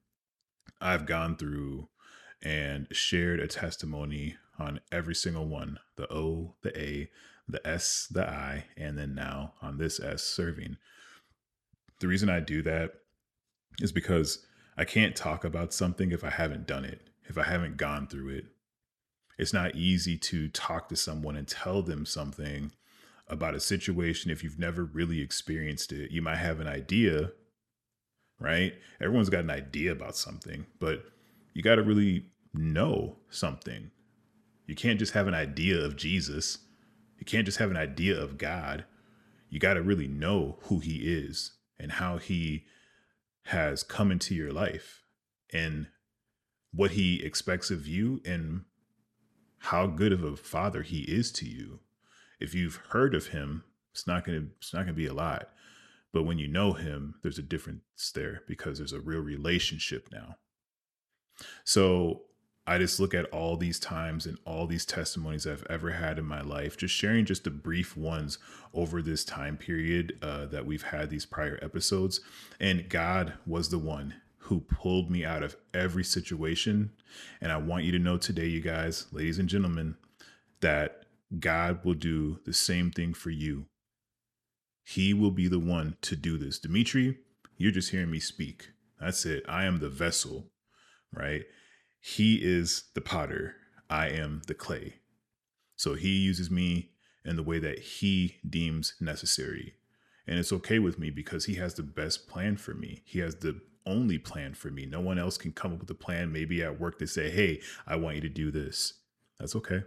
I've 0.79 1.05
gone 1.05 1.35
through 1.35 1.89
and 2.41 2.87
shared 2.91 3.39
a 3.39 3.47
testimony 3.47 4.35
on 4.59 4.79
every 4.91 5.15
single 5.15 5.45
one 5.45 5.79
the 5.95 6.11
O, 6.11 6.55
the 6.61 6.77
A, 6.79 7.09
the 7.47 7.65
S, 7.65 8.07
the 8.09 8.27
I, 8.27 8.65
and 8.75 8.97
then 8.97 9.15
now 9.15 9.53
on 9.61 9.77
this 9.77 9.99
S 9.99 10.23
serving. 10.23 10.77
The 11.99 12.07
reason 12.07 12.29
I 12.29 12.39
do 12.39 12.61
that 12.63 12.93
is 13.81 13.91
because 13.91 14.45
I 14.77 14.85
can't 14.85 15.15
talk 15.15 15.43
about 15.43 15.73
something 15.73 16.11
if 16.11 16.23
I 16.23 16.29
haven't 16.29 16.67
done 16.67 16.85
it, 16.85 17.01
if 17.25 17.37
I 17.37 17.43
haven't 17.43 17.77
gone 17.77 18.07
through 18.07 18.29
it. 18.29 18.45
It's 19.37 19.53
not 19.53 19.75
easy 19.75 20.17
to 20.17 20.49
talk 20.49 20.89
to 20.89 20.95
someone 20.95 21.35
and 21.35 21.47
tell 21.47 21.81
them 21.83 22.05
something 22.05 22.71
about 23.27 23.55
a 23.55 23.59
situation 23.59 24.31
if 24.31 24.43
you've 24.43 24.59
never 24.59 24.83
really 24.83 25.21
experienced 25.21 25.91
it. 25.91 26.11
You 26.11 26.21
might 26.21 26.37
have 26.37 26.59
an 26.59 26.67
idea, 26.67 27.31
right? 28.39 28.73
Everyone's 29.01 29.29
got 29.29 29.43
an 29.43 29.51
idea 29.51 29.91
about 29.91 30.15
something, 30.15 30.65
but 30.79 31.03
you 31.53 31.61
got 31.61 31.75
to 31.75 31.83
really 31.83 32.25
know 32.53 33.17
something. 33.29 33.91
You 34.65 34.75
can't 34.75 34.99
just 34.99 35.13
have 35.13 35.27
an 35.27 35.33
idea 35.33 35.77
of 35.77 35.95
Jesus. 35.95 36.59
You 37.19 37.25
can't 37.25 37.45
just 37.45 37.57
have 37.57 37.71
an 37.71 37.77
idea 37.77 38.19
of 38.19 38.37
God. 38.37 38.85
You 39.49 39.59
got 39.59 39.75
to 39.75 39.81
really 39.81 40.07
know 40.07 40.57
who 40.63 40.79
he 40.79 40.97
is 40.97 41.51
and 41.79 41.91
how 41.91 42.17
he 42.17 42.65
has 43.47 43.83
come 43.83 44.11
into 44.11 44.35
your 44.35 44.51
life 44.51 45.03
and 45.53 45.87
what 46.73 46.91
he 46.91 47.23
expects 47.23 47.71
of 47.71 47.87
you 47.87 48.21
and 48.25 48.65
how 49.59 49.87
good 49.87 50.11
of 50.11 50.23
a 50.23 50.35
father 50.35 50.83
he 50.83 50.99
is 51.01 51.31
to 51.31 51.45
you. 51.45 51.79
If 52.39 52.53
you've 52.53 52.75
heard 52.89 53.15
of 53.15 53.27
him, 53.27 53.63
it's 53.93 54.05
not 54.05 54.25
going 54.25 54.39
to 54.39 54.47
it's 54.57 54.73
not 54.73 54.85
to 54.85 54.93
be 54.93 55.07
a 55.07 55.13
lot. 55.13 55.49
But 56.13 56.23
when 56.23 56.37
you 56.37 56.47
know 56.47 56.73
him, 56.73 57.15
there's 57.21 57.39
a 57.39 57.43
difference 57.43 57.81
there 58.13 58.41
because 58.47 58.77
there's 58.77 58.93
a 58.93 58.99
real 58.99 59.21
relationship 59.21 60.09
now. 60.11 60.35
So 61.63 62.23
I 62.69 62.77
just 62.77 62.99
look 62.99 63.13
at 63.13 63.25
all 63.31 63.55
these 63.55 63.79
times 63.79 64.25
and 64.25 64.37
all 64.45 64.67
these 64.67 64.85
testimonies 64.85 65.47
I've 65.47 65.65
ever 65.69 65.91
had 65.91 66.19
in 66.19 66.25
my 66.25 66.41
life, 66.41 66.75
just 66.75 66.93
sharing 66.93 67.23
just 67.23 67.45
the 67.45 67.49
brief 67.49 67.95
ones 67.95 68.37
over 68.73 69.01
this 69.01 69.23
time 69.23 69.55
period 69.55 70.17
uh, 70.21 70.47
that 70.47 70.65
we've 70.65 70.83
had 70.83 71.09
these 71.09 71.25
prior 71.25 71.57
episodes. 71.61 72.19
And 72.59 72.89
God 72.89 73.35
was 73.45 73.69
the 73.69 73.79
one 73.79 74.15
who 74.39 74.59
pulled 74.59 75.09
me 75.09 75.23
out 75.23 75.43
of 75.43 75.55
every 75.73 76.03
situation. 76.03 76.91
And 77.39 77.53
I 77.53 77.57
want 77.57 77.85
you 77.85 77.93
to 77.93 77.99
know 77.99 78.17
today, 78.17 78.47
you 78.47 78.59
guys, 78.59 79.07
ladies 79.13 79.39
and 79.39 79.47
gentlemen, 79.47 79.95
that 80.59 81.05
God 81.39 81.85
will 81.85 81.93
do 81.93 82.39
the 82.45 82.53
same 82.53 82.91
thing 82.91 83.13
for 83.13 83.29
you. 83.29 83.67
He 84.83 85.13
will 85.13 85.31
be 85.31 85.47
the 85.47 85.59
one 85.59 85.95
to 86.01 86.17
do 86.17 86.37
this. 86.37 86.59
Dimitri, 86.59 87.17
you're 87.55 87.71
just 87.71 87.91
hearing 87.91 88.11
me 88.11 88.19
speak. 88.19 88.71
That's 88.99 89.25
it. 89.25 89.43
I 89.47 89.65
am 89.65 89.79
the 89.79 89.89
vessel, 89.89 90.47
right? 91.13 91.43
He 91.99 92.35
is 92.35 92.85
the 92.93 93.01
potter, 93.01 93.55
I 93.89 94.09
am 94.09 94.41
the 94.47 94.53
clay. 94.53 94.95
So 95.75 95.93
he 95.93 96.17
uses 96.17 96.49
me 96.49 96.91
in 97.25 97.35
the 97.35 97.43
way 97.43 97.59
that 97.59 97.79
he 97.79 98.37
deems 98.47 98.95
necessary. 98.99 99.75
And 100.25 100.39
it's 100.39 100.51
okay 100.51 100.79
with 100.79 100.99
me 100.99 101.09
because 101.09 101.45
he 101.45 101.55
has 101.55 101.73
the 101.73 101.83
best 101.83 102.27
plan 102.27 102.57
for 102.57 102.73
me. 102.73 103.01
He 103.05 103.19
has 103.19 103.35
the 103.35 103.61
only 103.85 104.17
plan 104.17 104.53
for 104.53 104.69
me. 104.69 104.85
No 104.85 104.99
one 104.99 105.17
else 105.17 105.37
can 105.37 105.53
come 105.53 105.73
up 105.73 105.79
with 105.79 105.89
a 105.89 105.95
plan. 105.95 106.31
Maybe 106.31 106.61
at 106.63 106.79
work 106.79 106.99
they 106.99 107.05
say, 107.05 107.29
hey, 107.29 107.61
I 107.85 107.95
want 107.95 108.15
you 108.15 108.21
to 108.21 108.29
do 108.29 108.51
this. 108.51 108.93
That's 109.39 109.55
okay. 109.55 109.83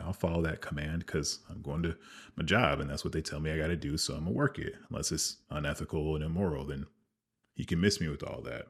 I'll 0.00 0.12
follow 0.12 0.40
that 0.42 0.62
command 0.62 1.00
because 1.00 1.40
I'm 1.50 1.60
going 1.60 1.82
to 1.82 1.96
my 2.36 2.44
job 2.44 2.80
and 2.80 2.88
that's 2.88 3.04
what 3.04 3.12
they 3.12 3.20
tell 3.20 3.40
me 3.40 3.50
I 3.50 3.58
got 3.58 3.66
to 3.66 3.76
do. 3.76 3.96
So 3.98 4.14
I'm 4.14 4.24
going 4.24 4.32
to 4.32 4.38
work 4.38 4.58
it. 4.58 4.74
Unless 4.88 5.12
it's 5.12 5.36
unethical 5.50 6.14
and 6.14 6.24
immoral, 6.24 6.64
then 6.64 6.86
he 7.54 7.64
can 7.64 7.80
miss 7.80 8.00
me 8.00 8.08
with 8.08 8.22
all 8.22 8.40
that. 8.42 8.68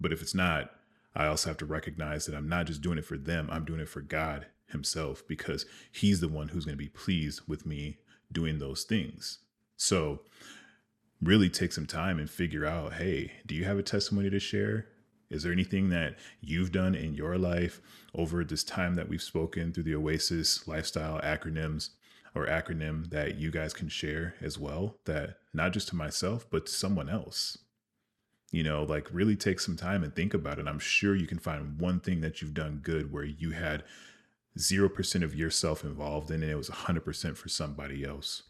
But 0.00 0.12
if 0.12 0.22
it's 0.22 0.34
not, 0.34 0.70
I 1.16 1.26
also 1.26 1.48
have 1.48 1.56
to 1.58 1.66
recognize 1.66 2.26
that 2.26 2.34
I'm 2.34 2.48
not 2.48 2.66
just 2.66 2.82
doing 2.82 2.98
it 2.98 3.06
for 3.06 3.16
them, 3.16 3.48
I'm 3.50 3.64
doing 3.64 3.80
it 3.80 3.88
for 3.88 4.02
God 4.02 4.46
Himself 4.66 5.22
because 5.26 5.64
He's 5.90 6.20
the 6.20 6.28
one 6.28 6.48
who's 6.48 6.66
going 6.66 6.76
to 6.76 6.84
be 6.84 6.90
pleased 6.90 7.40
with 7.48 7.64
me 7.64 7.96
doing 8.30 8.58
those 8.58 8.84
things. 8.84 9.38
So, 9.78 10.20
really 11.22 11.48
take 11.48 11.72
some 11.72 11.86
time 11.86 12.18
and 12.18 12.28
figure 12.28 12.66
out 12.66 12.94
hey, 12.94 13.32
do 13.46 13.54
you 13.54 13.64
have 13.64 13.78
a 13.78 13.82
testimony 13.82 14.28
to 14.28 14.38
share? 14.38 14.86
Is 15.30 15.42
there 15.42 15.52
anything 15.52 15.88
that 15.88 16.16
you've 16.40 16.70
done 16.70 16.94
in 16.94 17.14
your 17.14 17.36
life 17.38 17.80
over 18.14 18.44
this 18.44 18.62
time 18.62 18.94
that 18.94 19.08
we've 19.08 19.22
spoken 19.22 19.72
through 19.72 19.84
the 19.84 19.94
Oasis 19.94 20.68
lifestyle 20.68 21.20
acronyms 21.20 21.90
or 22.34 22.46
acronym 22.46 23.10
that 23.10 23.36
you 23.36 23.50
guys 23.50 23.72
can 23.72 23.88
share 23.88 24.34
as 24.40 24.58
well? 24.58 24.98
That 25.06 25.38
not 25.52 25.72
just 25.72 25.88
to 25.88 25.96
myself, 25.96 26.46
but 26.48 26.66
to 26.66 26.72
someone 26.72 27.08
else 27.08 27.58
you 28.50 28.62
know 28.62 28.84
like 28.84 29.08
really 29.12 29.36
take 29.36 29.60
some 29.60 29.76
time 29.76 30.04
and 30.04 30.14
think 30.14 30.34
about 30.34 30.58
it. 30.58 30.66
I'm 30.66 30.78
sure 30.78 31.14
you 31.14 31.26
can 31.26 31.38
find 31.38 31.80
one 31.80 32.00
thing 32.00 32.20
that 32.20 32.40
you've 32.40 32.54
done 32.54 32.80
good 32.82 33.12
where 33.12 33.24
you 33.24 33.50
had 33.50 33.84
0% 34.58 35.22
of 35.22 35.34
yourself 35.34 35.84
involved 35.84 36.30
in 36.30 36.42
and 36.42 36.50
it 36.50 36.56
was 36.56 36.70
100% 36.70 37.36
for 37.36 37.48
somebody 37.48 38.04
else. 38.04 38.44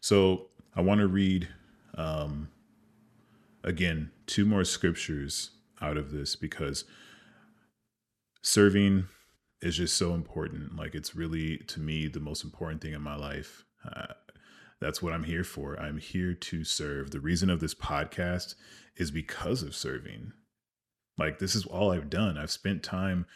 So 0.00 0.46
i 0.76 0.80
want 0.80 1.00
to 1.00 1.06
read 1.06 1.48
um, 1.96 2.48
again 3.62 4.10
two 4.26 4.44
more 4.44 4.64
scriptures 4.64 5.50
out 5.80 5.96
of 5.96 6.10
this 6.10 6.34
because 6.34 6.84
serving 8.42 9.06
is 9.62 9.76
just 9.76 9.96
so 9.96 10.14
important. 10.14 10.76
Like 10.76 10.94
it's 10.94 11.16
really 11.16 11.58
to 11.68 11.80
me 11.80 12.06
the 12.06 12.20
most 12.20 12.44
important 12.44 12.80
thing 12.82 12.92
in 12.92 13.02
my 13.02 13.16
life. 13.16 13.64
Uh, 13.84 14.14
that's 14.80 15.02
what 15.02 15.12
I'm 15.12 15.24
here 15.24 15.44
for. 15.44 15.78
I'm 15.78 15.98
here 15.98 16.34
to 16.34 16.64
serve. 16.64 17.10
The 17.10 17.20
reason 17.20 17.50
of 17.50 17.60
this 17.60 17.74
podcast 17.74 18.54
is 18.96 19.10
because 19.10 19.62
of 19.62 19.74
serving. 19.74 20.32
Like, 21.16 21.38
this 21.38 21.54
is 21.54 21.66
all 21.66 21.92
I've 21.92 22.10
done. 22.10 22.36
I've 22.36 22.50
spent 22.50 22.82
time 22.82 23.26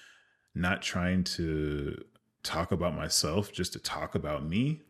not 0.55 0.83
trying 0.83 1.25
to 1.25 2.05
talk 2.43 2.73
about 2.73 2.97
myself 2.97 3.53
just 3.53 3.73
to 3.75 3.79
talk 3.79 4.15
about 4.15 4.45
me, 4.45 4.83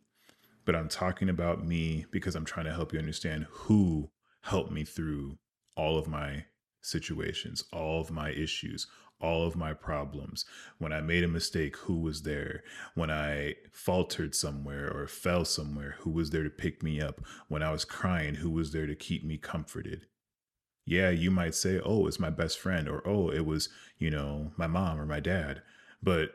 but 0.65 0.75
I'm 0.75 0.89
talking 0.89 1.29
about 1.29 1.65
me 1.65 2.07
because 2.11 2.35
I'm 2.35 2.45
trying 2.45 2.67
to 2.67 2.73
help 2.73 2.93
you 2.93 2.99
understand 2.99 3.47
who 3.51 4.11
helped 4.43 4.71
me 4.71 4.85
through 4.85 5.39
all 5.77 5.99
of 5.99 6.09
my 6.09 6.45
situations, 6.83 7.65
all 7.73 8.01
of 8.01 8.11
my 8.11 8.31
issues, 8.31 8.87
all 9.21 9.47
of 9.47 9.57
my 9.57 9.75
problems. 9.75 10.45
When 10.79 10.93
I 10.93 11.01
made 11.01 11.25
a 11.25 11.29
mistake, 11.29 11.77
who 11.77 11.99
was 11.99 12.23
there? 12.23 12.63
When 12.95 13.11
I 13.11 13.55
faltered 13.73 14.35
somewhere 14.35 14.91
or 14.91 15.07
fell 15.07 15.45
somewhere, 15.45 15.97
who 16.01 16.11
was 16.11 16.31
there 16.31 16.45
to 16.45 16.51
pick 16.51 16.83
me 16.83 17.01
up? 17.01 17.21
When 17.49 17.63
I 17.63 17.73
was 17.73 17.85
crying, 17.85 18.37
who 18.37 18.51
was 18.51 18.73
there 18.73 18.87
to 18.87 18.95
keep 18.95 19.25
me 19.25 19.39
comforted? 19.39 20.07
Yeah, 20.85 21.11
you 21.11 21.31
might 21.31 21.55
say, 21.55 21.81
oh, 21.85 22.07
it's 22.07 22.21
my 22.21 22.31
best 22.31 22.59
friend, 22.59 22.89
or 22.89 23.07
oh, 23.07 23.31
it 23.31 23.45
was, 23.45 23.69
you 23.99 24.11
know, 24.11 24.53
my 24.57 24.67
mom 24.67 24.99
or 24.99 25.05
my 25.05 25.21
dad. 25.21 25.63
But 26.03 26.31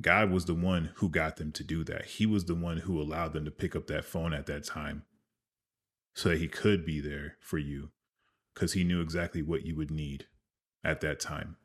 God 0.00 0.30
was 0.30 0.44
the 0.44 0.54
one 0.54 0.90
who 0.96 1.08
got 1.08 1.36
them 1.36 1.52
to 1.52 1.64
do 1.64 1.82
that. 1.84 2.04
He 2.04 2.26
was 2.26 2.44
the 2.44 2.54
one 2.54 2.78
who 2.78 3.00
allowed 3.00 3.32
them 3.32 3.44
to 3.46 3.50
pick 3.50 3.74
up 3.74 3.86
that 3.86 4.04
phone 4.04 4.32
at 4.32 4.46
that 4.46 4.64
time 4.64 5.04
so 6.14 6.28
that 6.28 6.38
he 6.38 6.48
could 6.48 6.84
be 6.84 7.00
there 7.00 7.36
for 7.40 7.58
you 7.58 7.90
because 8.54 8.74
he 8.74 8.84
knew 8.84 9.00
exactly 9.00 9.42
what 9.42 9.66
you 9.66 9.74
would 9.76 9.90
need 9.90 10.26
at 10.84 11.00
that 11.00 11.20
time. 11.20 11.56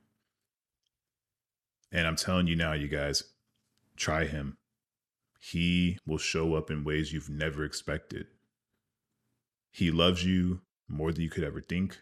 And 1.91 2.08
I'm 2.08 2.15
telling 2.15 2.47
you 2.47 2.56
now, 2.56 2.73
you 2.73 2.88
guys, 2.88 3.23
try 3.95 4.25
him. 4.25 4.58
He 5.39 5.97
will 6.06 6.17
show 6.17 6.56
up 6.56 6.69
in 6.69 6.84
ways 6.84 7.12
you've 7.12 7.30
never 7.30 7.65
expected. 7.65 8.27
He 9.71 9.91
loves 9.91 10.23
you 10.23 10.62
more 10.88 11.12
than 11.12 11.23
you 11.23 11.30
could 11.30 11.43
ever 11.43 11.62
think. 11.62 12.01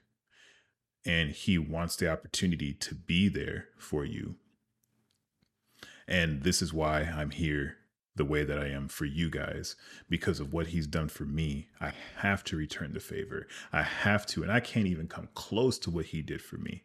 And 1.06 1.32
he 1.32 1.58
wants 1.58 1.96
the 1.96 2.12
opportunity 2.12 2.74
to 2.74 2.94
be 2.94 3.30
there 3.30 3.70
for 3.78 4.04
you. 4.04 4.36
And 6.08 6.44
this 6.44 6.62
is 6.62 6.74
why 6.74 7.02
I'm 7.02 7.30
here 7.30 7.78
the 8.16 8.26
way 8.26 8.44
that 8.44 8.60
I 8.60 8.68
am 8.68 8.90
for 8.90 9.06
you 9.06 9.30
guys 9.30 9.76
because 10.10 10.42
of 10.42 10.52
what 10.52 10.68
he's 10.68 10.88
done 10.88 11.08
for 11.08 11.24
me. 11.24 11.70
I 11.80 11.94
have 12.18 12.44
to 12.46 12.58
return 12.58 12.92
the 12.92 13.00
favor. 13.00 13.48
I 13.72 13.84
have 13.84 14.26
to. 14.28 14.44
And 14.44 14.52
I 14.52 14.60
can't 14.60 14.88
even 14.88 15.08
come 15.08 15.30
close 15.36 15.80
to 15.80 15.90
what 15.90 16.08
he 16.08 16.22
did 16.22 16.42
for 16.42 16.58
me. 16.58 16.84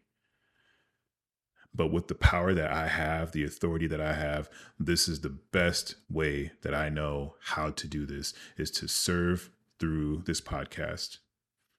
But 1.74 1.88
with 1.88 2.08
the 2.08 2.14
power 2.14 2.54
that 2.54 2.70
I 2.70 2.86
have, 2.86 3.32
the 3.32 3.44
authority 3.44 3.86
that 3.88 4.00
I 4.00 4.14
have, 4.14 4.48
this 4.78 5.08
is 5.08 5.20
the 5.20 5.30
best 5.30 5.96
way 6.08 6.52
that 6.62 6.74
I 6.74 6.88
know 6.88 7.34
how 7.40 7.70
to 7.70 7.88
do 7.88 8.06
this 8.06 8.32
is 8.56 8.70
to 8.72 8.86
serve 8.86 9.50
through 9.80 10.22
this 10.26 10.40
podcast 10.40 11.18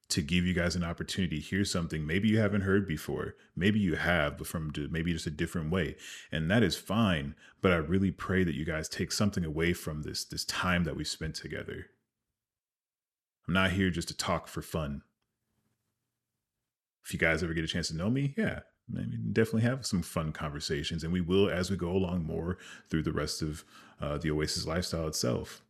to 0.08 0.22
give 0.22 0.44
you 0.44 0.54
guys 0.54 0.76
an 0.76 0.84
opportunity 0.84 1.40
to 1.40 1.42
hear 1.42 1.64
something 1.64 2.06
maybe 2.06 2.28
you 2.28 2.38
haven't 2.38 2.60
heard 2.60 2.86
before 2.86 3.34
maybe 3.56 3.80
you 3.80 3.96
have 3.96 4.38
but 4.38 4.46
from 4.46 4.72
maybe 4.90 5.12
just 5.12 5.26
a 5.26 5.30
different 5.30 5.70
way. 5.70 5.96
And 6.30 6.50
that 6.50 6.62
is 6.62 6.76
fine 6.76 7.34
but 7.60 7.72
i 7.72 7.76
really 7.76 8.12
pray 8.12 8.44
that 8.44 8.54
you 8.54 8.64
guys 8.64 8.88
take 8.88 9.10
something 9.10 9.44
away 9.44 9.72
from 9.72 10.02
this 10.02 10.24
this 10.24 10.44
time 10.44 10.84
that 10.84 10.96
we 10.96 11.04
spent 11.04 11.34
together. 11.34 11.86
I'm 13.48 13.54
not 13.54 13.72
here 13.72 13.90
just 13.90 14.08
to 14.08 14.16
talk 14.16 14.48
for 14.48 14.62
fun. 14.62 15.02
If 17.04 17.12
you 17.12 17.18
guys 17.18 17.42
ever 17.42 17.54
get 17.54 17.64
a 17.64 17.68
chance 17.68 17.88
to 17.88 17.96
know 17.96 18.10
me 18.10 18.34
yeah 18.36 18.60
maybe 18.88 19.16
definitely 19.16 19.62
have 19.62 19.84
some 19.84 20.02
fun 20.02 20.32
conversations 20.32 21.02
and 21.02 21.12
we 21.12 21.20
will 21.20 21.50
as 21.50 21.70
we 21.70 21.76
go 21.76 21.90
along 21.90 22.24
more 22.24 22.58
through 22.88 23.02
the 23.02 23.12
rest 23.12 23.42
of 23.42 23.64
uh, 24.00 24.18
the 24.18 24.30
oasis 24.30 24.66
lifestyle 24.66 25.08
itself. 25.08 25.62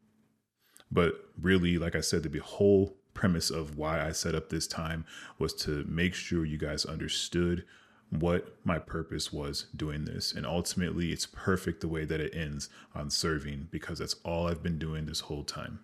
But 0.90 1.14
really 1.40 1.78
like 1.78 1.94
i 1.94 2.00
said 2.00 2.22
the 2.22 2.38
whole 2.38 2.96
premise 3.14 3.50
of 3.50 3.76
why 3.76 4.06
i 4.06 4.12
set 4.12 4.34
up 4.34 4.48
this 4.48 4.66
time 4.66 5.04
was 5.38 5.52
to 5.54 5.84
make 5.88 6.14
sure 6.14 6.44
you 6.44 6.58
guys 6.58 6.84
understood 6.84 7.64
what 8.10 8.56
my 8.64 8.78
purpose 8.78 9.32
was 9.32 9.66
doing 9.74 10.04
this. 10.04 10.32
And 10.32 10.46
ultimately 10.46 11.10
it's 11.10 11.26
perfect 11.26 11.80
the 11.80 11.88
way 11.88 12.04
that 12.04 12.20
it 12.20 12.36
ends 12.36 12.68
on 12.94 13.10
serving 13.10 13.68
because 13.70 13.98
that's 13.98 14.16
all 14.24 14.46
i've 14.46 14.62
been 14.62 14.78
doing 14.78 15.06
this 15.06 15.20
whole 15.20 15.44
time. 15.44 15.80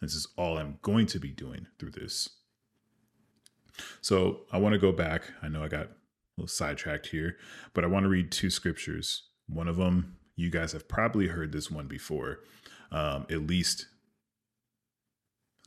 This 0.00 0.14
is 0.14 0.28
all 0.36 0.58
i'm 0.58 0.78
going 0.82 1.06
to 1.06 1.18
be 1.18 1.30
doing 1.30 1.68
through 1.78 1.92
this. 1.92 2.28
So 4.00 4.40
I 4.52 4.58
want 4.58 4.74
to 4.74 4.78
go 4.78 4.92
back. 4.92 5.22
I 5.42 5.48
know 5.48 5.62
I 5.62 5.68
got 5.68 5.88
little 6.42 6.48
sidetracked 6.52 7.06
here, 7.06 7.36
but 7.72 7.84
I 7.84 7.86
want 7.86 8.02
to 8.02 8.08
read 8.08 8.32
two 8.32 8.50
scriptures. 8.50 9.28
One 9.48 9.68
of 9.68 9.76
them, 9.76 10.16
you 10.34 10.50
guys 10.50 10.72
have 10.72 10.88
probably 10.88 11.28
heard 11.28 11.52
this 11.52 11.70
one 11.70 11.86
before, 11.86 12.40
um, 12.90 13.26
at 13.30 13.46
least 13.46 13.86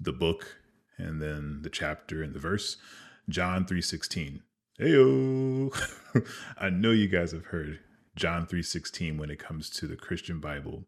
the 0.01 0.11
book 0.11 0.57
and 0.97 1.21
then 1.21 1.61
the 1.61 1.69
chapter 1.69 2.21
and 2.21 2.33
the 2.33 2.39
verse. 2.39 2.75
John 3.29 3.65
3:16. 3.65 4.41
Heyo. 4.79 6.27
I 6.57 6.69
know 6.69 6.91
you 6.91 7.07
guys 7.07 7.31
have 7.31 7.45
heard 7.45 7.79
John 8.17 8.45
3:16 8.45 9.17
when 9.17 9.29
it 9.29 9.39
comes 9.39 9.69
to 9.71 9.87
the 9.87 9.95
Christian 9.95 10.41
Bible, 10.41 10.83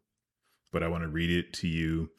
but 0.70 0.82
I 0.82 0.88
want 0.88 1.02
to 1.02 1.08
read 1.08 1.30
it 1.30 1.54
to 1.54 1.68
you 1.68 2.10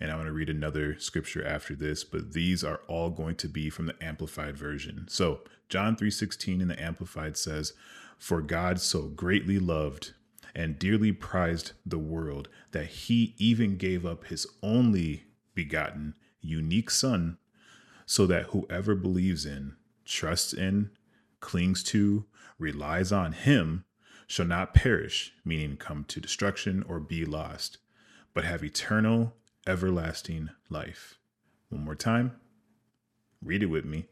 and 0.00 0.10
I'm 0.10 0.18
going 0.18 0.26
to 0.26 0.32
read 0.32 0.50
another 0.50 0.98
scripture 0.98 1.44
after 1.46 1.74
this, 1.74 2.04
but 2.04 2.32
these 2.32 2.64
are 2.64 2.80
all 2.88 3.10
going 3.10 3.36
to 3.36 3.48
be 3.48 3.70
from 3.70 3.86
the 3.86 3.96
amplified 4.02 4.56
version. 4.56 5.06
So, 5.08 5.40
John 5.68 5.96
3:16 5.96 6.60
in 6.60 6.68
the 6.68 6.82
amplified 6.82 7.36
says, 7.36 7.72
"For 8.18 8.42
God 8.42 8.80
so 8.80 9.08
greatly 9.08 9.58
loved 9.58 10.12
and 10.54 10.78
dearly 10.78 11.12
prized 11.12 11.72
the 11.84 11.98
world 11.98 12.48
that 12.72 12.86
he 12.86 13.34
even 13.38 13.76
gave 13.76 14.04
up 14.06 14.24
his 14.26 14.46
only 14.62 15.24
begotten 15.54 16.14
unique 16.40 16.90
son 16.90 17.38
so 18.06 18.26
that 18.26 18.46
whoever 18.46 18.94
believes 18.94 19.46
in, 19.46 19.74
trusts 20.04 20.52
in, 20.52 20.90
clings 21.40 21.82
to, 21.82 22.26
relies 22.58 23.10
on 23.10 23.32
him, 23.32 23.84
shall 24.26 24.46
not 24.46 24.74
perish, 24.74 25.32
meaning 25.44 25.76
come 25.76 26.04
to 26.04 26.20
destruction 26.20 26.82
or 26.84 27.00
be 27.00 27.24
lost, 27.24 27.78
but 28.32 28.44
have 28.44 28.64
eternal, 28.64 29.36
everlasting 29.66 30.50
life. 30.68 31.18
One 31.68 31.84
more 31.84 31.94
time. 31.94 32.32
Read 33.42 33.62
it 33.62 33.66
with 33.66 33.84
me. 33.84 34.06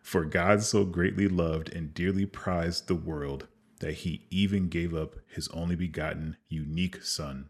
For 0.00 0.24
God 0.24 0.62
so 0.62 0.84
greatly 0.84 1.28
loved 1.28 1.72
and 1.72 1.94
dearly 1.94 2.26
prized 2.26 2.88
the 2.88 2.94
world 2.94 3.46
that 3.80 3.94
he 3.94 4.26
even 4.30 4.68
gave 4.68 4.94
up 4.94 5.16
his 5.26 5.48
only 5.48 5.76
begotten, 5.76 6.36
unique 6.48 7.02
Son, 7.04 7.48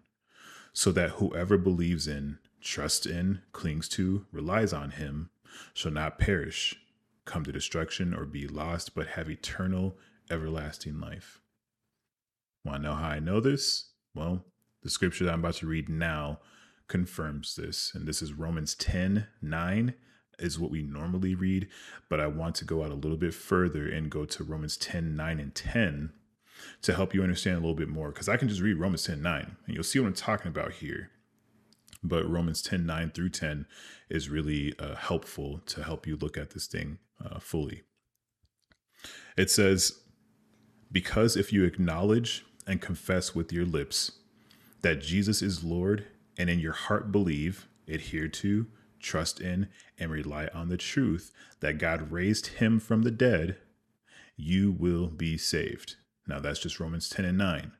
so 0.72 0.92
that 0.92 1.10
whoever 1.10 1.58
believes 1.58 2.06
in, 2.08 2.38
trusts 2.60 3.06
in, 3.06 3.42
clings 3.52 3.88
to, 3.90 4.26
relies 4.32 4.72
on 4.72 4.92
him, 4.92 5.30
shall 5.74 5.92
not 5.92 6.18
perish, 6.18 6.76
come 7.24 7.44
to 7.44 7.52
destruction, 7.52 8.14
or 8.14 8.24
be 8.24 8.46
lost, 8.46 8.94
but 8.94 9.08
have 9.08 9.28
eternal, 9.30 9.96
everlasting 10.30 11.00
life. 11.00 11.40
Want 12.64 12.82
to 12.82 12.88
know 12.88 12.94
how 12.94 13.08
I 13.08 13.18
know 13.18 13.40
this? 13.40 13.90
Well, 14.14 14.44
the 14.82 14.90
scripture 14.90 15.24
that 15.24 15.32
I'm 15.32 15.40
about 15.40 15.54
to 15.56 15.66
read 15.66 15.88
now 15.88 16.40
confirms 16.88 17.56
this. 17.56 17.92
And 17.94 18.06
this 18.06 18.22
is 18.22 18.32
Romans 18.32 18.74
10 18.74 19.26
9 19.40 19.94
is 20.38 20.58
what 20.58 20.70
we 20.70 20.82
normally 20.82 21.34
read, 21.34 21.68
but 22.08 22.20
I 22.20 22.26
want 22.26 22.54
to 22.56 22.64
go 22.64 22.82
out 22.82 22.90
a 22.90 22.94
little 22.94 23.16
bit 23.16 23.34
further 23.34 23.88
and 23.88 24.10
go 24.10 24.24
to 24.24 24.44
Romans 24.44 24.76
10 24.76 25.16
9 25.16 25.40
and 25.40 25.54
10 25.54 26.12
to 26.82 26.94
help 26.94 27.14
you 27.14 27.22
understand 27.22 27.56
a 27.56 27.60
little 27.60 27.74
bit 27.74 27.88
more. 27.88 28.10
Because 28.10 28.28
I 28.28 28.36
can 28.36 28.48
just 28.48 28.60
read 28.60 28.78
Romans 28.78 29.04
10 29.04 29.22
9 29.22 29.56
and 29.66 29.74
you'll 29.74 29.84
see 29.84 29.98
what 29.98 30.06
I'm 30.06 30.14
talking 30.14 30.48
about 30.48 30.72
here. 30.74 31.10
But 32.02 32.28
Romans 32.28 32.62
10 32.62 32.84
9 32.84 33.10
through 33.10 33.30
10 33.30 33.66
is 34.10 34.28
really 34.28 34.74
uh, 34.78 34.96
helpful 34.96 35.60
to 35.66 35.82
help 35.84 36.06
you 36.06 36.16
look 36.16 36.36
at 36.36 36.50
this 36.50 36.66
thing 36.66 36.98
uh, 37.24 37.38
fully. 37.38 37.82
It 39.36 39.50
says, 39.50 40.00
Because 40.90 41.36
if 41.36 41.52
you 41.52 41.64
acknowledge 41.64 42.44
and 42.66 42.80
confess 42.80 43.34
with 43.34 43.52
your 43.52 43.64
lips 43.64 44.12
that 44.82 45.00
Jesus 45.00 45.42
is 45.42 45.64
Lord 45.64 46.06
and 46.38 46.48
in 46.48 46.58
your 46.58 46.72
heart 46.72 47.12
believe, 47.12 47.68
adhere 47.88 48.28
to, 48.28 48.66
trust 49.00 49.40
in, 49.40 49.68
and 49.98 50.10
rely 50.10 50.48
on 50.54 50.68
the 50.68 50.76
truth 50.76 51.32
that 51.60 51.78
God 51.78 52.10
raised 52.12 52.46
him 52.58 52.78
from 52.80 53.02
the 53.02 53.10
dead, 53.10 53.56
you 54.36 54.72
will 54.72 55.08
be 55.08 55.36
saved. 55.36 55.96
Now 56.26 56.40
that's 56.40 56.60
just 56.60 56.80
Romans 56.80 57.08
10 57.08 57.24
and 57.24 57.38
9. 57.38 57.72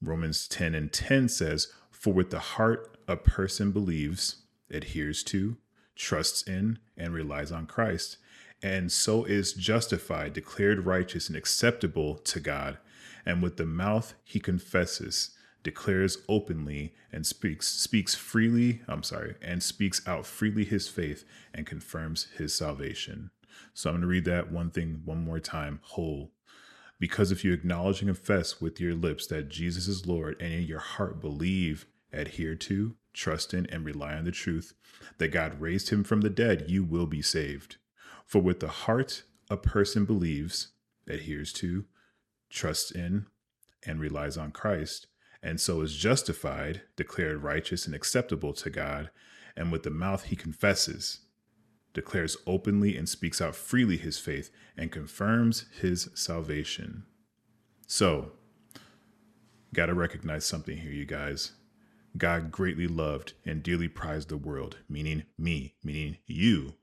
Romans 0.00 0.46
10 0.46 0.74
and 0.74 0.92
10 0.92 1.28
says, 1.28 1.72
For 1.90 2.12
with 2.12 2.30
the 2.30 2.38
heart 2.38 2.96
a 3.08 3.16
person 3.16 3.72
believes, 3.72 4.42
adheres 4.70 5.22
to, 5.24 5.56
trusts 5.96 6.42
in, 6.42 6.78
and 6.96 7.12
relies 7.12 7.50
on 7.50 7.66
Christ, 7.66 8.18
and 8.62 8.90
so 8.90 9.24
is 9.24 9.52
justified, 9.52 10.32
declared 10.32 10.86
righteous, 10.86 11.28
and 11.28 11.36
acceptable 11.36 12.16
to 12.18 12.40
God. 12.40 12.78
And 13.26 13.42
with 13.42 13.56
the 13.56 13.66
mouth 13.66 14.14
he 14.24 14.40
confesses, 14.40 15.30
declares 15.62 16.18
openly, 16.28 16.94
and 17.12 17.26
speaks 17.26 17.68
speaks 17.68 18.14
freely. 18.14 18.82
I'm 18.88 19.02
sorry, 19.02 19.36
and 19.42 19.62
speaks 19.62 20.06
out 20.06 20.26
freely 20.26 20.64
his 20.64 20.88
faith 20.88 21.24
and 21.52 21.66
confirms 21.66 22.28
his 22.36 22.54
salvation. 22.54 23.30
So 23.74 23.90
I'm 23.90 23.94
going 23.94 24.02
to 24.02 24.08
read 24.08 24.24
that 24.26 24.52
one 24.52 24.70
thing 24.70 25.02
one 25.04 25.24
more 25.24 25.40
time, 25.40 25.80
whole. 25.82 26.32
Because 27.00 27.30
if 27.30 27.44
you 27.44 27.52
acknowledge 27.52 28.00
and 28.00 28.08
confess 28.08 28.60
with 28.60 28.80
your 28.80 28.94
lips 28.94 29.26
that 29.28 29.48
Jesus 29.48 29.86
is 29.86 30.06
Lord, 30.06 30.36
and 30.40 30.52
in 30.52 30.62
your 30.62 30.80
heart 30.80 31.20
believe, 31.20 31.86
adhere 32.12 32.54
to, 32.56 32.96
trust 33.12 33.54
in, 33.54 33.66
and 33.66 33.84
rely 33.84 34.14
on 34.14 34.24
the 34.24 34.32
truth 34.32 34.74
that 35.18 35.28
God 35.28 35.60
raised 35.60 35.90
him 35.90 36.02
from 36.04 36.22
the 36.22 36.30
dead, 36.30 36.64
you 36.68 36.82
will 36.82 37.06
be 37.06 37.22
saved. 37.22 37.76
For 38.24 38.40
with 38.40 38.60
the 38.60 38.68
heart 38.68 39.22
a 39.50 39.56
person 39.56 40.04
believes, 40.04 40.68
adheres 41.06 41.52
to, 41.54 41.84
trusts 42.50 42.90
in, 42.90 43.26
and 43.84 44.00
relies 44.00 44.36
on 44.36 44.50
Christ, 44.50 45.06
and 45.42 45.60
so 45.60 45.80
is 45.82 45.96
justified, 45.96 46.82
declared 46.96 47.42
righteous 47.42 47.86
and 47.86 47.94
acceptable 47.94 48.52
to 48.54 48.70
God, 48.70 49.10
and 49.56 49.72
with 49.72 49.82
the 49.82 49.90
mouth 49.90 50.24
he 50.24 50.36
confesses, 50.36 51.20
declares 51.94 52.36
openly 52.46 52.96
and 52.96 53.08
speaks 53.08 53.40
out 53.40 53.56
freely 53.56 53.96
his 53.96 54.18
faith, 54.18 54.50
and 54.76 54.92
confirms 54.92 55.66
his 55.80 56.08
salvation. 56.14 57.04
So, 57.86 58.32
got 59.74 59.86
to 59.86 59.94
recognize 59.94 60.44
something 60.44 60.78
here, 60.78 60.92
you 60.92 61.04
guys. 61.04 61.52
God 62.16 62.50
greatly 62.50 62.86
loved 62.88 63.34
and 63.44 63.62
dearly 63.62 63.88
prized 63.88 64.28
the 64.28 64.36
world, 64.36 64.78
meaning 64.88 65.24
me, 65.36 65.74
meaning 65.82 66.18
you, 66.26 66.74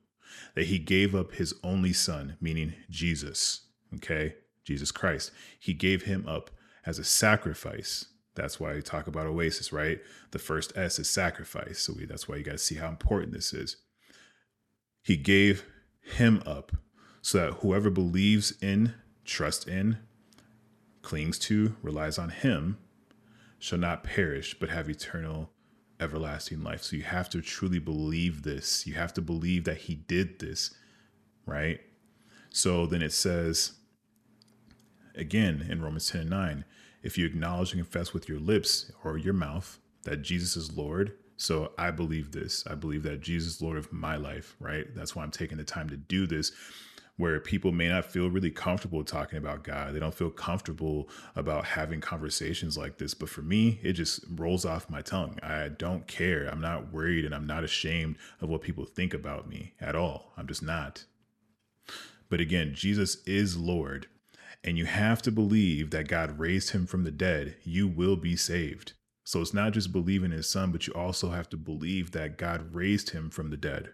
that 0.56 0.66
he 0.66 0.80
gave 0.80 1.14
up 1.16 1.34
his 1.34 1.54
only 1.64 1.94
son, 1.94 2.38
meaning 2.40 2.74
Jesus, 2.90 3.62
okay? 3.96 4.36
Jesus 4.64 4.92
Christ. 4.92 5.32
He 5.60 5.74
gave 5.74 6.04
him 6.04 6.26
up 6.28 6.52
as 6.86 7.00
a 7.00 7.04
sacrifice. 7.04 8.06
That's 8.36 8.60
why 8.60 8.76
I 8.76 8.82
talk 8.82 9.08
about 9.08 9.28
Oasis, 9.28 9.72
right? 9.72 10.00
The 10.32 10.40
first 10.40 10.78
S 10.78 11.00
is 11.00 11.10
sacrifice. 11.10 11.80
So 11.80 11.94
we, 11.94 12.06
that's 12.06 12.28
why 12.28 12.36
you 12.36 12.44
guys 12.44 12.62
see 12.62 12.76
how 12.76 12.90
important 12.90 13.34
this 13.34 13.54
is. 13.54 13.78
He 15.02 15.18
gave 15.18 15.66
him 16.02 16.44
up 16.46 16.74
so 17.22 17.40
that 17.40 17.54
whoever 17.60 17.90
believes 17.90 18.54
in, 18.62 18.94
trusts 19.24 19.66
in, 19.66 19.98
clings 21.02 21.40
to, 21.40 21.76
relies 21.82 22.18
on 22.18 22.30
him 22.30 22.78
shall 23.58 23.80
not 23.80 24.04
perish 24.04 24.56
but 24.60 24.70
have 24.70 24.90
eternal 24.90 25.50
everlasting 26.00 26.62
life. 26.64 26.84
So 26.84 26.98
you 26.98 27.04
have 27.04 27.30
to 27.30 27.42
truly 27.42 27.80
believe 27.80 28.44
this. 28.44 28.86
You 28.86 28.96
have 28.96 29.14
to 29.14 29.22
believe 29.22 29.64
that 29.64 29.78
he 29.78 29.96
did 29.96 30.40
this, 30.40 30.74
right? 31.46 31.80
So 32.50 32.86
then 32.86 33.02
it 33.02 33.14
says 33.14 33.74
again 35.16 35.66
in 35.70 35.82
Romans 35.82 36.10
10 36.10 36.22
and 36.22 36.30
9, 36.30 36.66
if 37.06 37.18
you 37.18 37.26
acknowledge 37.26 37.72
and 37.72 37.82
confess 37.82 38.14
with 38.14 38.28
your 38.28 38.40
lips 38.40 38.92
or 39.04 39.18
your 39.18 39.34
mouth 39.34 39.80
that 40.04 40.22
Jesus 40.22 40.58
is 40.58 40.76
Lord, 40.76 41.14
so 41.38 41.72
I 41.78 41.92
believe 41.92 42.32
this. 42.32 42.66
I 42.68 42.76
believe 42.76 43.04
that 43.04 43.22
Jesus 43.22 43.56
is 43.56 43.62
Lord 43.62 43.78
of 43.78 43.94
my 43.94 44.16
life, 44.16 44.56
right? 44.60 44.88
That's 44.96 45.16
why 45.16 45.24
I'm 45.24 45.32
taking 45.32 45.58
the 45.58 45.64
time 45.64 45.90
to 45.90 45.98
do 45.98 46.28
this 46.28 46.52
where 47.18 47.40
people 47.40 47.72
may 47.72 47.88
not 47.88 48.06
feel 48.06 48.30
really 48.30 48.52
comfortable 48.52 49.04
talking 49.04 49.38
about 49.38 49.64
God. 49.64 49.94
They 49.94 50.00
don't 50.00 50.14
feel 50.14 50.30
comfortable 50.30 51.08
about 51.36 51.66
having 51.66 52.02
conversations 52.02 52.78
like 52.78 52.98
this. 52.98 53.14
But 53.14 53.30
for 53.30 53.42
me, 53.42 53.80
it 53.82 53.94
just 53.94 54.26
rolls 54.36 54.66
off 54.66 54.90
my 54.90 55.02
tongue. 55.02 55.40
I 55.42 55.70
don't 55.70 56.08
care. 56.08 56.48
I'm 56.48 56.60
not 56.60 56.92
worried 56.92 57.24
and 57.24 57.34
I'm 57.34 57.48
not 57.48 57.64
ashamed 57.64 58.18
of 58.42 58.50
what 58.50 58.62
people 58.62 58.86
think 58.86 59.14
about 59.14 59.48
me 59.48 59.74
at 59.80 59.96
all. 59.96 60.34
I'm 60.36 60.48
just 60.48 60.64
not. 60.64 61.06
But 62.28 62.42
again, 62.42 62.74
Jesus 62.74 63.24
is 63.26 63.56
Lord. 63.56 64.08
And 64.66 64.80
you 64.80 64.86
have 64.86 65.22
to 65.22 65.32
believe 65.32 65.92
that 65.92 66.08
God 66.08 66.40
raised 66.40 66.72
him 66.72 66.88
from 66.88 67.04
the 67.04 67.12
dead. 67.12 67.56
You 67.64 67.88
will 67.88 68.16
be 68.16 68.36
saved. 68.36 68.94
So 69.24 69.40
it's 69.40 69.54
not 69.54 69.74
just 69.74 69.92
believing 69.92 70.32
in 70.32 70.38
his 70.38 70.50
son, 70.50 70.72
but 70.72 70.88
you 70.88 70.94
also 70.94 71.30
have 71.30 71.48
to 71.50 71.58
believe 71.58 72.12
that 72.12 72.38
God 72.38 72.74
raised 72.74 73.12
him 73.12 73.30
from 73.30 73.52
the 73.52 73.58
dead. 73.58 73.90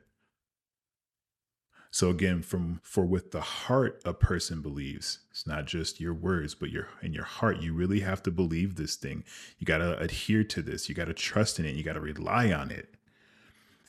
So 1.92 2.10
again, 2.10 2.42
from 2.42 2.80
for 2.84 3.06
with 3.06 3.32
the 3.32 3.42
heart 3.42 4.02
a 4.06 4.14
person 4.14 4.62
believes. 4.62 5.20
It's 5.30 5.46
not 5.46 5.66
just 5.66 6.00
your 6.00 6.14
words, 6.14 6.56
but 6.56 6.70
your 6.70 6.88
in 7.02 7.12
your 7.12 7.26
heart. 7.26 7.60
You 7.60 7.74
really 7.74 8.00
have 8.00 8.24
to 8.24 8.32
believe 8.32 8.76
this 8.76 8.96
thing. 8.96 9.26
You 9.60 9.66
got 9.66 9.80
to 9.80 10.00
adhere 10.00 10.46
to 10.46 10.62
this. 10.62 10.88
You 10.88 10.96
got 10.96 11.06
to 11.06 11.14
trust 11.14 11.60
in 11.60 11.66
it. 11.66 11.76
You 11.76 11.84
got 11.84 11.94
to 11.94 12.00
rely 12.00 12.54
on 12.54 12.72
it. 12.72 12.96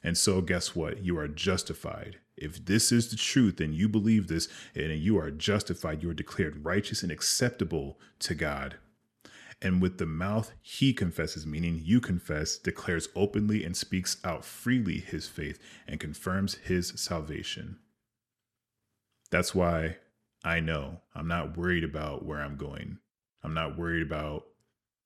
And 0.02 0.18
so 0.18 0.40
guess 0.40 0.74
what? 0.74 1.04
You 1.04 1.16
are 1.16 1.28
justified. 1.28 2.18
If 2.36 2.64
this 2.64 2.90
is 2.90 3.10
the 3.10 3.16
truth 3.16 3.60
and 3.60 3.74
you 3.74 3.88
believe 3.88 4.26
this 4.26 4.48
and 4.74 4.92
you 4.98 5.18
are 5.18 5.30
justified, 5.30 6.02
you 6.02 6.10
are 6.10 6.14
declared 6.14 6.64
righteous 6.64 7.02
and 7.02 7.12
acceptable 7.12 7.98
to 8.20 8.34
God. 8.34 8.76
And 9.60 9.80
with 9.80 9.98
the 9.98 10.06
mouth 10.06 10.52
he 10.60 10.92
confesses, 10.92 11.46
meaning 11.46 11.80
you 11.82 12.00
confess, 12.00 12.56
declares 12.56 13.08
openly 13.14 13.64
and 13.64 13.76
speaks 13.76 14.16
out 14.24 14.44
freely 14.44 14.98
his 14.98 15.28
faith 15.28 15.58
and 15.86 16.00
confirms 16.00 16.54
his 16.56 16.92
salvation. 16.96 17.78
That's 19.30 19.54
why 19.54 19.98
I 20.44 20.60
know 20.60 21.00
I'm 21.14 21.28
not 21.28 21.56
worried 21.56 21.84
about 21.84 22.24
where 22.24 22.40
I'm 22.40 22.56
going. 22.56 22.98
I'm 23.44 23.54
not 23.54 23.78
worried 23.78 24.02
about 24.02 24.46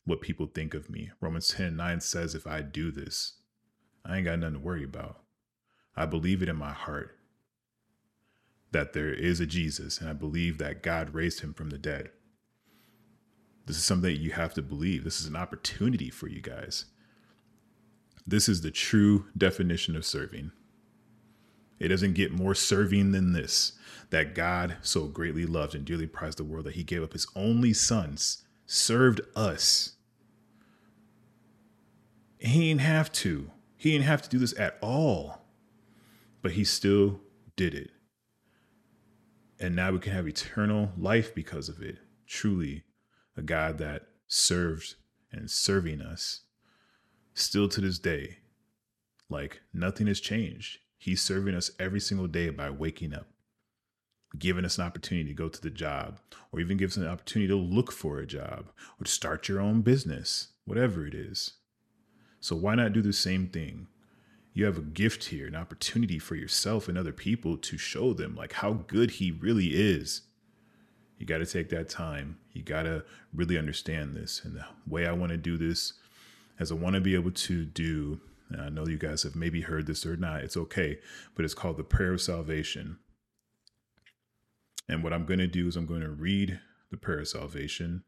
what 0.07 0.23
people 0.23 0.47
think 0.47 0.73
of 0.73 0.89
me. 0.89 1.11
Romans 1.21 1.49
10 1.49 1.77
9 1.77 2.01
says, 2.01 2.35
if 2.35 2.47
I 2.47 2.63
do 2.63 2.91
this, 2.91 3.35
I 4.05 4.17
ain't 4.17 4.25
got 4.25 4.39
nothing 4.39 4.55
to 4.55 4.61
worry 4.61 4.85
about. 4.85 5.21
I 5.97 6.07
believe 6.07 6.43
it 6.43 6.49
in 6.49 6.57
my 6.57 6.73
heart 6.73 7.17
that 8.73 8.93
there 8.93 9.13
is 9.13 9.41
a 9.41 9.47
Jesus, 9.47 10.01
and 10.01 10.11
I 10.11 10.13
believe 10.13 10.59
that 10.59 10.83
God 10.83 11.15
raised 11.15 11.41
him 11.41 11.55
from 11.55 11.71
the 11.71 11.79
dead. 11.79 12.11
This 13.65 13.77
is 13.77 13.85
something 13.85 14.13
that 14.13 14.21
you 14.21 14.33
have 14.33 14.55
to 14.55 14.63
believe. 14.63 15.03
This 15.03 15.21
is 15.21 15.27
an 15.27 15.37
opportunity 15.37 16.11
for 16.11 16.29
you 16.29 16.41
guys. 16.41 16.85
This 18.27 18.49
is 18.49 18.61
the 18.61 18.71
true 18.71 19.27
definition 19.37 19.97
of 19.97 20.05
serving. 20.05 20.53
It 21.79 21.89
doesn't 21.89 22.15
get 22.15 22.33
more 22.33 22.55
serving 22.55 23.13
than 23.13 23.33
this 23.33 23.73
that 24.11 24.35
God 24.35 24.77
so 24.83 25.07
greatly 25.07 25.47
loved 25.47 25.75
and 25.75 25.85
dearly 25.85 26.07
prized 26.07 26.39
the 26.39 26.45
world 26.45 26.65
that 26.67 26.75
he 26.75 26.85
gave 26.85 27.03
up 27.03 27.13
his 27.13 27.27
only 27.35 27.73
sons, 27.73 28.45
served 28.67 29.21
us. 29.35 29.95
He 32.39 32.69
didn't 32.69 32.83
have 32.83 33.11
to. 33.13 33.51
He 33.77 33.93
didn't 33.93 34.05
have 34.05 34.23
to 34.23 34.29
do 34.29 34.39
this 34.39 34.59
at 34.59 34.79
all. 34.81 35.46
But 36.43 36.53
he 36.53 36.65
still 36.65 37.21
did 37.57 37.75
it. 37.75 37.91
And 39.59 39.75
now 39.75 39.93
we 39.93 39.99
can 39.99 40.13
have 40.13 40.29
eternal 40.29 40.93
life 40.97 41.35
because 41.35 41.69
of 41.69 41.81
it. 41.83 41.99
Truly, 42.27 42.85
a 43.37 43.43
God 43.43 43.79
that 43.79 44.09
served 44.27 44.97
and 45.33 45.51
serving 45.51 46.01
us 46.01 46.43
still 47.35 47.69
to 47.69 47.81
this 47.81 47.99
day. 47.99 48.39
Like 49.29 49.61
nothing 49.73 50.07
has 50.07 50.21
changed. 50.21 50.79
He's 50.99 51.23
serving 51.23 51.55
us 51.55 51.71
every 51.79 52.01
single 52.01 52.27
day 52.27 52.51
by 52.51 52.71
waking 52.71 53.15
up, 53.15 53.27
giving 54.39 54.65
us 54.65 54.79
an 54.79 54.85
opportunity 54.85 55.29
to 55.29 55.35
go 55.35 55.49
to 55.49 55.61
the 55.61 55.71
job, 55.71 56.21
or 56.53 56.61
even 56.61 56.77
gives 56.77 56.97
us 56.97 57.03
an 57.03 57.09
opportunity 57.09 57.49
to 57.49 57.57
look 57.57 57.93
for 57.93 58.19
a 58.19 58.27
job 58.27 58.71
or 58.99 59.05
to 59.05 59.11
start 59.11 59.49
your 59.49 59.61
own 59.61 59.83
business, 59.83 60.49
whatever 60.65 61.07
it 61.07 61.15
is. 61.15 61.55
So 62.41 62.57
why 62.57 62.75
not 62.75 62.93
do 62.93 63.03
the 63.03 63.13
same 63.13 63.49
thing? 63.49 63.89
You 64.57 64.65
have 64.65 64.79
a 64.79 64.81
gift 64.81 65.25
here, 65.25 65.47
an 65.47 65.55
opportunity 65.55 66.19
for 66.19 66.35
yourself 66.35 66.89
and 66.89 66.97
other 66.97 67.13
people 67.13 67.59
to 67.59 67.77
show 67.77 68.15
them 68.15 68.35
like 68.35 68.55
how 68.55 68.73
good 68.73 69.11
he 69.11 69.31
really 69.31 69.67
is. 69.67 70.23
You 71.19 71.27
got 71.27 71.39
to 71.39 71.47
take 71.47 71.69
that 71.69 71.91
time. 71.91 72.39
You 72.55 72.63
got 72.63 72.85
to 72.85 73.05
really 73.35 73.59
understand 73.59 74.17
this. 74.17 74.41
And 74.43 74.57
the 74.57 74.65
way 74.87 75.07
I 75.07 75.13
want 75.13 75.33
to 75.33 75.37
do 75.37 75.59
this 75.59 75.93
is 76.59 76.73
I 76.73 76.75
want 76.75 76.95
to 76.95 77.03
be 77.03 77.15
able 77.15 77.33
to 77.33 77.67
do, 77.67 78.19
and 78.49 78.63
I 78.63 78.71
know 78.71 78.87
you 78.87 78.97
guys 78.97 79.25
have 79.25 79.37
maybe 79.37 79.61
heard 79.61 79.87
this 79.87 80.07
or 80.07 80.17
not, 80.17 80.41
it's 80.41 80.57
okay, 80.57 81.01
but 81.35 81.45
it's 81.45 81.53
called 81.53 81.77
the 81.77 81.85
prayer 81.85 82.15
of 82.15 82.23
salvation. 82.23 82.97
And 84.89 85.05
what 85.05 85.13
I'm 85.13 85.27
going 85.27 85.41
to 85.41 85.47
do 85.47 85.69
is 85.69 85.77
I'm 85.77 85.85
going 85.85 86.01
to 86.01 86.09
read 86.09 86.61
the 86.91 86.97
prayer 86.97 87.19
of 87.19 87.29
salvation. 87.29 88.05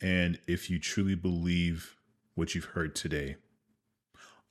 And 0.00 0.38
if 0.46 0.70
you 0.70 0.78
truly 0.78 1.16
believe 1.16 1.96
what 2.36 2.54
you've 2.54 2.64
heard 2.66 2.94
today, 2.94 3.38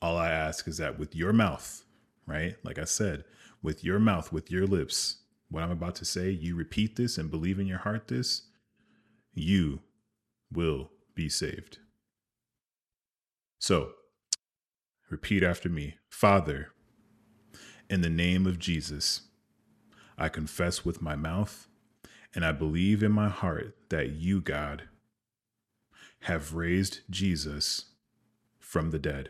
all 0.01 0.17
I 0.17 0.29
ask 0.29 0.67
is 0.67 0.77
that 0.77 0.99
with 0.99 1.15
your 1.15 1.33
mouth, 1.33 1.83
right? 2.25 2.55
Like 2.63 2.77
I 2.77 2.83
said, 2.83 3.23
with 3.61 3.83
your 3.83 3.99
mouth, 3.99 4.31
with 4.31 4.51
your 4.51 4.67
lips, 4.67 5.17
what 5.49 5.63
I'm 5.63 5.71
about 5.71 5.95
to 5.95 6.05
say, 6.05 6.29
you 6.29 6.55
repeat 6.55 6.95
this 6.95 7.17
and 7.17 7.31
believe 7.31 7.59
in 7.59 7.67
your 7.67 7.79
heart 7.79 8.07
this, 8.07 8.43
you 9.33 9.79
will 10.51 10.91
be 11.15 11.29
saved. 11.29 11.79
So, 13.59 13.91
repeat 15.09 15.43
after 15.43 15.69
me 15.69 15.95
Father, 16.09 16.69
in 17.89 18.01
the 18.01 18.09
name 18.09 18.45
of 18.45 18.59
Jesus, 18.59 19.21
I 20.17 20.29
confess 20.29 20.83
with 20.83 21.01
my 21.01 21.15
mouth 21.15 21.67
and 22.33 22.45
I 22.45 22.51
believe 22.51 23.01
in 23.01 23.11
my 23.11 23.29
heart 23.29 23.75
that 23.89 24.11
you, 24.11 24.41
God, 24.41 24.83
have 26.21 26.53
raised 26.53 26.99
Jesus 27.09 27.85
from 28.59 28.91
the 28.91 28.99
dead. 28.99 29.29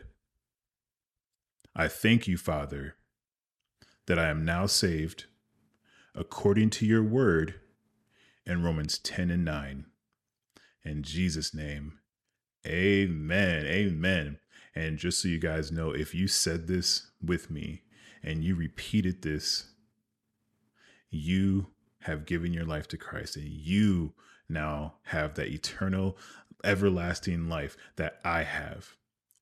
I 1.80 1.86
thank 1.86 2.26
you, 2.26 2.36
Father, 2.36 2.96
that 4.06 4.18
I 4.18 4.30
am 4.30 4.44
now 4.44 4.66
saved 4.66 5.26
according 6.12 6.70
to 6.70 6.84
your 6.84 7.04
word 7.04 7.60
in 8.44 8.64
Romans 8.64 8.98
10 8.98 9.30
and 9.30 9.44
9. 9.44 9.86
In 10.84 11.02
Jesus' 11.04 11.54
name, 11.54 12.00
amen. 12.66 13.64
Amen. 13.66 14.40
And 14.74 14.98
just 14.98 15.22
so 15.22 15.28
you 15.28 15.38
guys 15.38 15.70
know, 15.70 15.92
if 15.92 16.16
you 16.16 16.26
said 16.26 16.66
this 16.66 17.12
with 17.24 17.48
me 17.48 17.82
and 18.24 18.42
you 18.42 18.56
repeated 18.56 19.22
this, 19.22 19.68
you 21.10 21.68
have 22.00 22.26
given 22.26 22.52
your 22.52 22.64
life 22.64 22.88
to 22.88 22.96
Christ 22.96 23.36
and 23.36 23.46
you 23.46 24.14
now 24.48 24.94
have 25.04 25.34
that 25.34 25.46
eternal, 25.46 26.18
everlasting 26.64 27.48
life 27.48 27.76
that 27.94 28.18
I 28.24 28.42
have. 28.42 28.97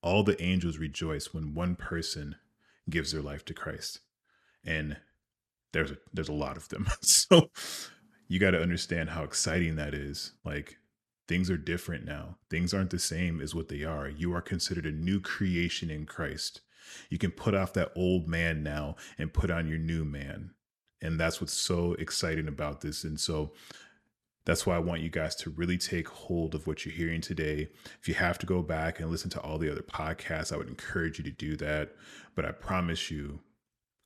All 0.07 0.23
the 0.23 0.41
angels 0.41 0.77
rejoice 0.77 1.33
when 1.33 1.53
one 1.53 1.75
person 1.75 2.37
gives 2.89 3.11
their 3.11 3.21
life 3.21 3.43
to 3.43 3.53
Christ. 3.53 3.99
And 4.63 4.95
there's 5.73 5.91
a, 5.91 5.97
there's 6.13 6.29
a 6.29 6.33
lot 6.33 6.55
of 6.55 6.69
them. 6.69 6.87
so 7.01 7.49
you 8.29 8.39
got 8.39 8.51
to 8.51 8.61
understand 8.61 9.09
how 9.09 9.25
exciting 9.25 9.75
that 9.75 9.93
is. 9.93 10.31
Like 10.45 10.77
things 11.27 11.49
are 11.49 11.57
different 11.57 12.05
now. 12.05 12.37
Things 12.49 12.73
aren't 12.73 12.91
the 12.91 12.99
same 12.99 13.41
as 13.41 13.53
what 13.53 13.67
they 13.67 13.83
are. 13.83 14.07
You 14.07 14.33
are 14.33 14.41
considered 14.41 14.85
a 14.85 14.93
new 14.93 15.19
creation 15.19 15.89
in 15.89 16.05
Christ. 16.05 16.61
You 17.09 17.17
can 17.17 17.31
put 17.31 17.53
off 17.53 17.73
that 17.73 17.91
old 17.93 18.29
man 18.29 18.63
now 18.63 18.95
and 19.17 19.33
put 19.33 19.51
on 19.51 19.67
your 19.67 19.77
new 19.77 20.05
man. 20.05 20.51
And 21.01 21.19
that's 21.19 21.41
what's 21.41 21.53
so 21.53 21.95
exciting 21.95 22.47
about 22.47 22.79
this. 22.79 23.03
And 23.03 23.19
so 23.19 23.51
that's 24.47 24.65
why 24.65 24.77
I 24.77 24.79
want 24.79 25.01
you 25.01 25.09
guys 25.09 25.35
to 25.35 25.49
really 25.49 25.77
take 25.77 26.07
hold 26.07 26.55
of 26.55 26.65
what 26.65 26.85
you're 26.85 26.95
hearing 26.95 27.19
today. 27.19 27.67
If 27.99 28.07
you 28.07 28.13
have 28.13 28.39
to 28.39 28.45
go 28.45 28.61
back 28.61 28.97
and 28.97 29.11
listen 29.11 29.29
to 29.31 29.41
all 29.41 29.57
the 29.57 29.69
other 29.69 29.81
podcasts, 29.81 30.53
I 30.53 30.57
would 30.57 30.69
encourage 30.69 31.17
you 31.17 31.25
to 31.25 31.31
do 31.31 31.57
that. 31.57 31.93
But 32.33 32.45
I 32.45 32.53
promise 32.53 33.11
you, 33.11 33.41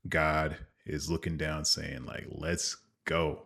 God 0.09 0.57
is 0.83 1.11
looking 1.11 1.37
down 1.37 1.65
saying, 1.65 2.05
like, 2.05 2.25
let's 2.27 2.75
go. 3.05 3.43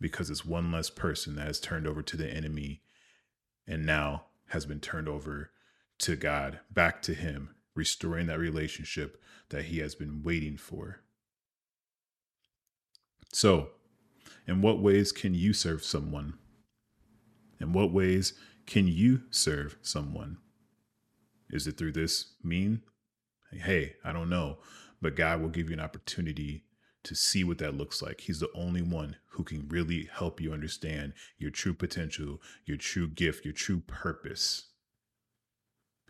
Because 0.00 0.28
it's 0.28 0.44
one 0.44 0.72
less 0.72 0.90
person 0.90 1.36
that 1.36 1.46
has 1.46 1.60
turned 1.60 1.86
over 1.86 2.02
to 2.02 2.16
the 2.16 2.28
enemy 2.28 2.82
and 3.68 3.86
now 3.86 4.24
has 4.48 4.66
been 4.66 4.80
turned 4.80 5.08
over 5.08 5.52
to 5.98 6.16
God, 6.16 6.58
back 6.68 7.00
to 7.02 7.14
Him, 7.14 7.54
restoring 7.76 8.26
that 8.26 8.40
relationship 8.40 9.22
that 9.50 9.66
He 9.66 9.78
has 9.78 9.94
been 9.94 10.24
waiting 10.24 10.56
for. 10.56 10.98
So, 13.32 13.68
in 14.48 14.62
what 14.62 14.80
ways 14.80 15.12
can 15.12 15.34
you 15.34 15.52
serve 15.52 15.84
someone? 15.84 16.34
In 17.60 17.72
what 17.72 17.92
ways 17.92 18.32
can 18.66 18.88
you 18.88 19.22
serve 19.30 19.76
someone? 19.82 20.38
Is 21.50 21.66
it 21.66 21.78
through 21.78 21.92
this 21.92 22.34
mean? 22.42 22.82
Hey, 23.52 23.94
I 24.04 24.12
don't 24.12 24.28
know 24.28 24.58
but 25.00 25.16
God 25.16 25.40
will 25.40 25.48
give 25.48 25.68
you 25.68 25.74
an 25.74 25.80
opportunity 25.80 26.64
to 27.04 27.14
see 27.14 27.44
what 27.44 27.58
that 27.58 27.76
looks 27.76 28.02
like. 28.02 28.22
He's 28.22 28.40
the 28.40 28.50
only 28.54 28.82
one 28.82 29.16
who 29.30 29.44
can 29.44 29.68
really 29.68 30.08
help 30.12 30.40
you 30.40 30.52
understand 30.52 31.12
your 31.38 31.50
true 31.50 31.74
potential, 31.74 32.40
your 32.66 32.76
true 32.76 33.08
gift, 33.08 33.44
your 33.44 33.54
true 33.54 33.80
purpose. 33.80 34.70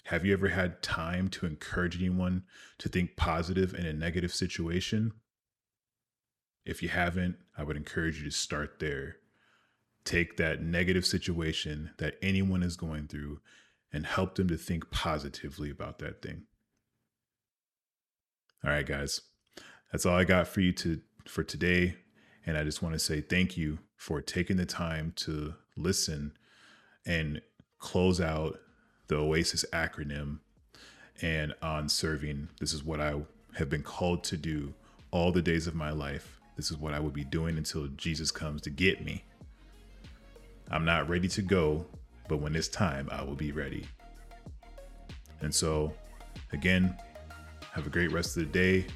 Have 0.05 0.25
you 0.25 0.33
ever 0.33 0.49
had 0.49 0.83
time 0.83 1.29
to 1.31 1.47
encourage 1.47 1.99
anyone 1.99 2.45
to 2.79 2.89
think 2.89 3.17
positive 3.17 3.75
in 3.75 3.85
a 3.85 3.93
negative 3.93 4.35
situation? 4.35 5.13
If 6.69 6.83
you 6.83 6.91
haven't, 6.91 7.37
I 7.57 7.65
would 7.65 7.79
encourage 7.79 8.19
you 8.19 8.25
to 8.25 8.37
start 8.37 8.79
there. 8.79 9.17
Take 10.05 10.37
that 10.37 10.63
negative 10.63 11.07
situation 11.07 11.93
that 11.97 12.17
anyone 12.21 12.63
is 12.63 12.77
going 12.77 13.09
through 13.09 13.41
and 13.91 14.05
help 14.05 14.35
them 14.35 14.49
to 14.49 14.59
think 14.59 14.91
positively 14.91 15.71
about 15.71 15.99
that 16.01 16.21
thing. 16.21 16.43
All 18.63 18.71
right, 18.71 18.85
guys. 18.85 19.23
That's 19.91 20.05
all 20.05 20.17
I 20.17 20.25
got 20.25 20.47
for 20.47 20.61
you 20.61 20.73
to 20.73 21.01
for 21.27 21.43
today. 21.43 21.97
And 22.45 22.59
I 22.59 22.65
just 22.65 22.83
want 22.83 22.95
to 22.95 22.99
say 22.99 23.23
thank 23.23 23.57
you 23.57 23.79
for 23.97 24.21
taking 24.21 24.59
the 24.59 24.67
time 24.67 25.15
to 25.17 25.55
listen 25.75 26.33
and 27.07 27.41
close 27.79 28.21
out 28.21 28.59
the 29.07 29.17
Oasis 29.17 29.65
acronym 29.73 30.41
and 31.23 31.55
on 31.63 31.89
serving. 31.89 32.51
This 32.61 32.75
is 32.75 32.85
what 32.85 33.01
I 33.01 33.15
have 33.57 33.71
been 33.71 33.83
called 33.83 34.23
to 34.25 34.37
do 34.37 34.75
all 35.11 35.33
the 35.33 35.41
days 35.41 35.67
of 35.67 35.75
my 35.75 35.91
life. 35.91 36.38
This 36.59 36.73
is 36.73 36.77
what 36.77 36.93
I 36.93 36.99
will 36.99 37.11
be 37.11 37.23
doing 37.23 37.57
until 37.57 37.87
Jesus 37.97 38.33
comes 38.33 38.63
to 38.63 38.71
get 38.71 39.05
me. 39.05 39.23
I'm 40.73 40.85
not 40.85 41.09
ready 41.09 41.29
to 41.29 41.41
go, 41.41 41.87
but 42.29 42.39
when 42.39 42.57
it's 42.57 42.67
time, 42.67 43.09
I 43.13 43.23
will 43.23 43.37
be 43.37 43.53
ready. 43.53 43.87
And 45.41 45.55
so, 45.55 45.95
again, 46.53 46.99
have 47.71 47.87
a 47.87 47.91
great 47.91 48.11
rest 48.11 48.37
of 48.37 48.43
the 48.43 48.49
day, 48.51 48.87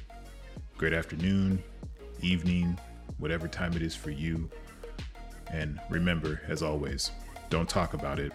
great 0.77 0.91
afternoon, 0.91 1.63
evening, 2.21 2.77
whatever 3.17 3.47
time 3.47 3.71
it 3.77 3.81
is 3.81 3.95
for 3.95 4.11
you. 4.11 4.49
And 5.49 5.79
remember, 5.89 6.41
as 6.49 6.61
always, 6.61 7.11
don't 7.49 7.69
talk 7.69 7.93
about 7.93 8.19
it, 8.19 8.33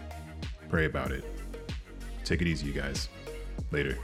pray 0.70 0.86
about 0.86 1.12
it. 1.12 1.22
Take 2.24 2.40
it 2.40 2.46
easy, 2.46 2.68
you 2.68 2.72
guys. 2.72 3.10
Later. 3.72 3.98